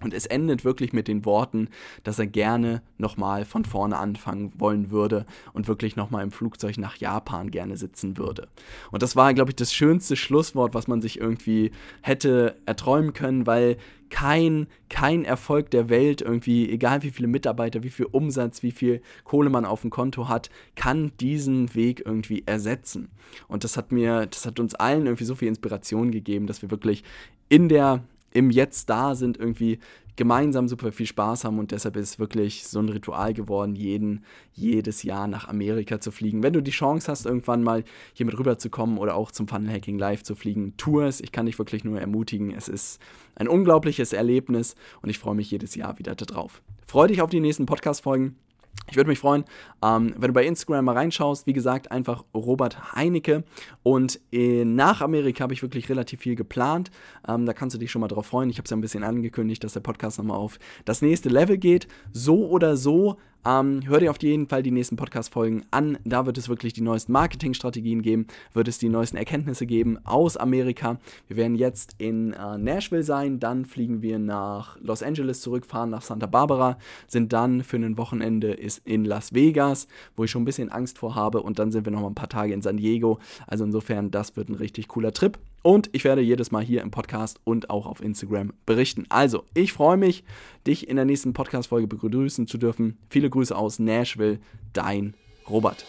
Und 0.00 0.14
es 0.14 0.26
endet 0.26 0.64
wirklich 0.64 0.92
mit 0.92 1.08
den 1.08 1.24
Worten, 1.24 1.68
dass 2.04 2.18
er 2.18 2.26
gerne 2.26 2.82
nochmal 2.98 3.44
von 3.44 3.64
vorne 3.64 3.98
anfangen 3.98 4.52
wollen 4.56 4.90
würde 4.90 5.26
und 5.52 5.68
wirklich 5.68 5.96
nochmal 5.96 6.22
im 6.22 6.30
Flugzeug 6.30 6.78
nach 6.78 6.96
Japan 6.96 7.50
gerne 7.50 7.76
sitzen 7.76 8.16
würde. 8.16 8.48
Und 8.90 9.02
das 9.02 9.16
war, 9.16 9.34
glaube 9.34 9.50
ich, 9.50 9.56
das 9.56 9.74
schönste 9.74 10.16
Schlusswort, 10.16 10.74
was 10.74 10.88
man 10.88 11.00
sich 11.00 11.20
irgendwie 11.20 11.72
hätte 12.02 12.56
erträumen 12.66 13.12
können, 13.12 13.46
weil 13.46 13.76
kein, 14.10 14.66
kein 14.88 15.24
Erfolg 15.24 15.70
der 15.70 15.88
Welt, 15.88 16.22
irgendwie, 16.22 16.70
egal 16.70 17.02
wie 17.02 17.10
viele 17.10 17.28
Mitarbeiter, 17.28 17.82
wie 17.82 17.90
viel 17.90 18.06
Umsatz, 18.06 18.62
wie 18.62 18.70
viel 18.70 19.02
Kohle 19.24 19.50
man 19.50 19.64
auf 19.64 19.82
dem 19.82 19.90
Konto 19.90 20.28
hat, 20.28 20.50
kann 20.76 21.12
diesen 21.20 21.74
Weg 21.74 22.02
irgendwie 22.04 22.42
ersetzen. 22.46 23.10
Und 23.48 23.64
das 23.64 23.76
hat 23.76 23.92
mir, 23.92 24.26
das 24.26 24.46
hat 24.46 24.60
uns 24.60 24.74
allen 24.74 25.06
irgendwie 25.06 25.24
so 25.24 25.34
viel 25.34 25.48
Inspiration 25.48 26.10
gegeben, 26.10 26.46
dass 26.46 26.62
wir 26.62 26.70
wirklich 26.70 27.04
in 27.48 27.68
der 27.68 28.02
im 28.32 28.50
Jetzt 28.50 28.90
da 28.90 29.14
sind, 29.14 29.38
irgendwie 29.38 29.78
gemeinsam 30.18 30.66
super 30.66 30.90
viel 30.90 31.06
Spaß 31.06 31.44
haben 31.44 31.60
und 31.60 31.70
deshalb 31.70 31.96
ist 31.96 32.10
es 32.10 32.18
wirklich 32.18 32.66
so 32.66 32.80
ein 32.80 32.88
Ritual 32.88 33.32
geworden, 33.34 33.76
jeden, 33.76 34.24
jedes 34.52 35.04
Jahr 35.04 35.28
nach 35.28 35.46
Amerika 35.46 36.00
zu 36.00 36.10
fliegen. 36.10 36.42
Wenn 36.42 36.52
du 36.52 36.60
die 36.60 36.72
Chance 36.72 37.10
hast, 37.10 37.24
irgendwann 37.24 37.62
mal 37.62 37.84
hier 38.14 38.26
mit 38.26 38.36
rüber 38.36 38.58
zu 38.58 38.68
kommen 38.68 38.98
oder 38.98 39.14
auch 39.14 39.30
zum 39.30 39.46
Funnel 39.46 39.72
Hacking 39.72 39.96
Live 39.96 40.24
zu 40.24 40.34
fliegen, 40.34 40.74
tu 40.76 41.00
es. 41.00 41.20
Ich 41.20 41.30
kann 41.30 41.46
dich 41.46 41.56
wirklich 41.58 41.84
nur 41.84 42.00
ermutigen. 42.00 42.50
Es 42.50 42.68
ist 42.68 43.00
ein 43.36 43.46
unglaubliches 43.46 44.12
Erlebnis 44.12 44.74
und 45.02 45.08
ich 45.08 45.20
freue 45.20 45.36
mich 45.36 45.52
jedes 45.52 45.76
Jahr 45.76 46.00
wieder 46.00 46.16
darauf. 46.16 46.62
Freue 46.88 47.06
dich 47.06 47.22
auf 47.22 47.30
die 47.30 47.40
nächsten 47.40 47.66
Podcast-Folgen. 47.66 48.34
Ich 48.90 48.96
würde 48.96 49.10
mich 49.10 49.18
freuen, 49.18 49.44
ähm, 49.84 50.14
wenn 50.16 50.28
du 50.28 50.32
bei 50.32 50.46
Instagram 50.46 50.86
mal 50.86 50.96
reinschaust. 50.96 51.46
Wie 51.46 51.52
gesagt, 51.52 51.90
einfach 51.90 52.24
Robert 52.34 52.94
Heinecke. 52.94 53.44
Und 53.82 54.18
äh, 54.32 54.64
nach 54.64 55.02
Amerika 55.02 55.42
habe 55.42 55.52
ich 55.52 55.62
wirklich 55.62 55.88
relativ 55.90 56.20
viel 56.20 56.36
geplant. 56.36 56.90
Ähm, 57.26 57.44
da 57.44 57.52
kannst 57.52 57.74
du 57.74 57.78
dich 57.78 57.90
schon 57.90 58.00
mal 58.00 58.08
drauf 58.08 58.26
freuen. 58.26 58.48
Ich 58.48 58.56
habe 58.56 58.64
es 58.64 58.70
ja 58.70 58.76
ein 58.76 58.80
bisschen 58.80 59.04
angekündigt, 59.04 59.62
dass 59.62 59.74
der 59.74 59.80
Podcast 59.80 60.18
nochmal 60.18 60.38
auf 60.38 60.58
das 60.86 61.02
nächste 61.02 61.28
Level 61.28 61.58
geht. 61.58 61.86
So 62.12 62.48
oder 62.48 62.76
so 62.76 63.18
ähm, 63.46 63.82
hör 63.86 64.00
dir 64.00 64.10
auf 64.10 64.22
jeden 64.22 64.48
Fall 64.48 64.62
die 64.62 64.70
nächsten 64.70 64.96
Podcast-Folgen 64.96 65.64
an. 65.70 65.98
Da 66.04 66.26
wird 66.26 66.38
es 66.38 66.48
wirklich 66.48 66.72
die 66.72 66.80
neuesten 66.80 67.12
Marketingstrategien 67.12 68.02
geben, 68.02 68.26
wird 68.52 68.68
es 68.68 68.78
die 68.78 68.88
neuesten 68.88 69.16
Erkenntnisse 69.16 69.66
geben 69.66 69.98
aus 70.04 70.36
Amerika. 70.36 70.98
Wir 71.28 71.36
werden 71.36 71.54
jetzt 71.54 71.94
in 71.98 72.32
äh, 72.32 72.58
Nashville 72.58 73.02
sein, 73.02 73.40
dann 73.40 73.64
fliegen 73.64 74.02
wir 74.02 74.18
nach 74.18 74.76
Los 74.80 75.02
Angeles 75.02 75.40
zurückfahren, 75.40 75.90
nach 75.90 76.02
Santa 76.02 76.26
Barbara, 76.26 76.78
sind 77.06 77.32
dann 77.32 77.62
für 77.62 77.76
ein 77.76 77.96
Wochenende 77.98 78.56
in 78.84 79.04
Las 79.04 79.34
Vegas, 79.34 79.88
wo 80.16 80.24
ich 80.24 80.30
schon 80.30 80.42
ein 80.42 80.46
bisschen 80.46 80.70
Angst 80.70 80.98
vor 80.98 81.14
habe 81.14 81.42
und 81.42 81.58
dann 81.58 81.70
sind 81.70 81.84
wir 81.84 81.92
noch 81.92 82.00
mal 82.00 82.08
ein 82.08 82.14
paar 82.14 82.28
Tage 82.28 82.52
in 82.52 82.62
San 82.62 82.76
Diego. 82.76 83.18
Also 83.46 83.64
insofern, 83.64 84.10
das 84.10 84.36
wird 84.36 84.48
ein 84.48 84.54
richtig 84.54 84.88
cooler 84.88 85.12
Trip. 85.12 85.38
Und 85.62 85.90
ich 85.92 86.04
werde 86.04 86.22
jedes 86.22 86.50
Mal 86.50 86.62
hier 86.62 86.82
im 86.82 86.90
Podcast 86.90 87.40
und 87.44 87.70
auch 87.70 87.86
auf 87.86 88.00
Instagram 88.00 88.52
berichten. 88.64 89.06
Also, 89.08 89.44
ich 89.54 89.72
freue 89.72 89.96
mich, 89.96 90.24
dich 90.66 90.88
in 90.88 90.96
der 90.96 91.04
nächsten 91.04 91.32
Podcast-Folge 91.32 91.86
begrüßen 91.86 92.46
zu 92.46 92.58
dürfen. 92.58 92.98
Viele 93.10 93.30
Grüße 93.30 93.56
aus 93.56 93.78
Nashville, 93.78 94.38
dein 94.72 95.14
Robert. 95.48 95.84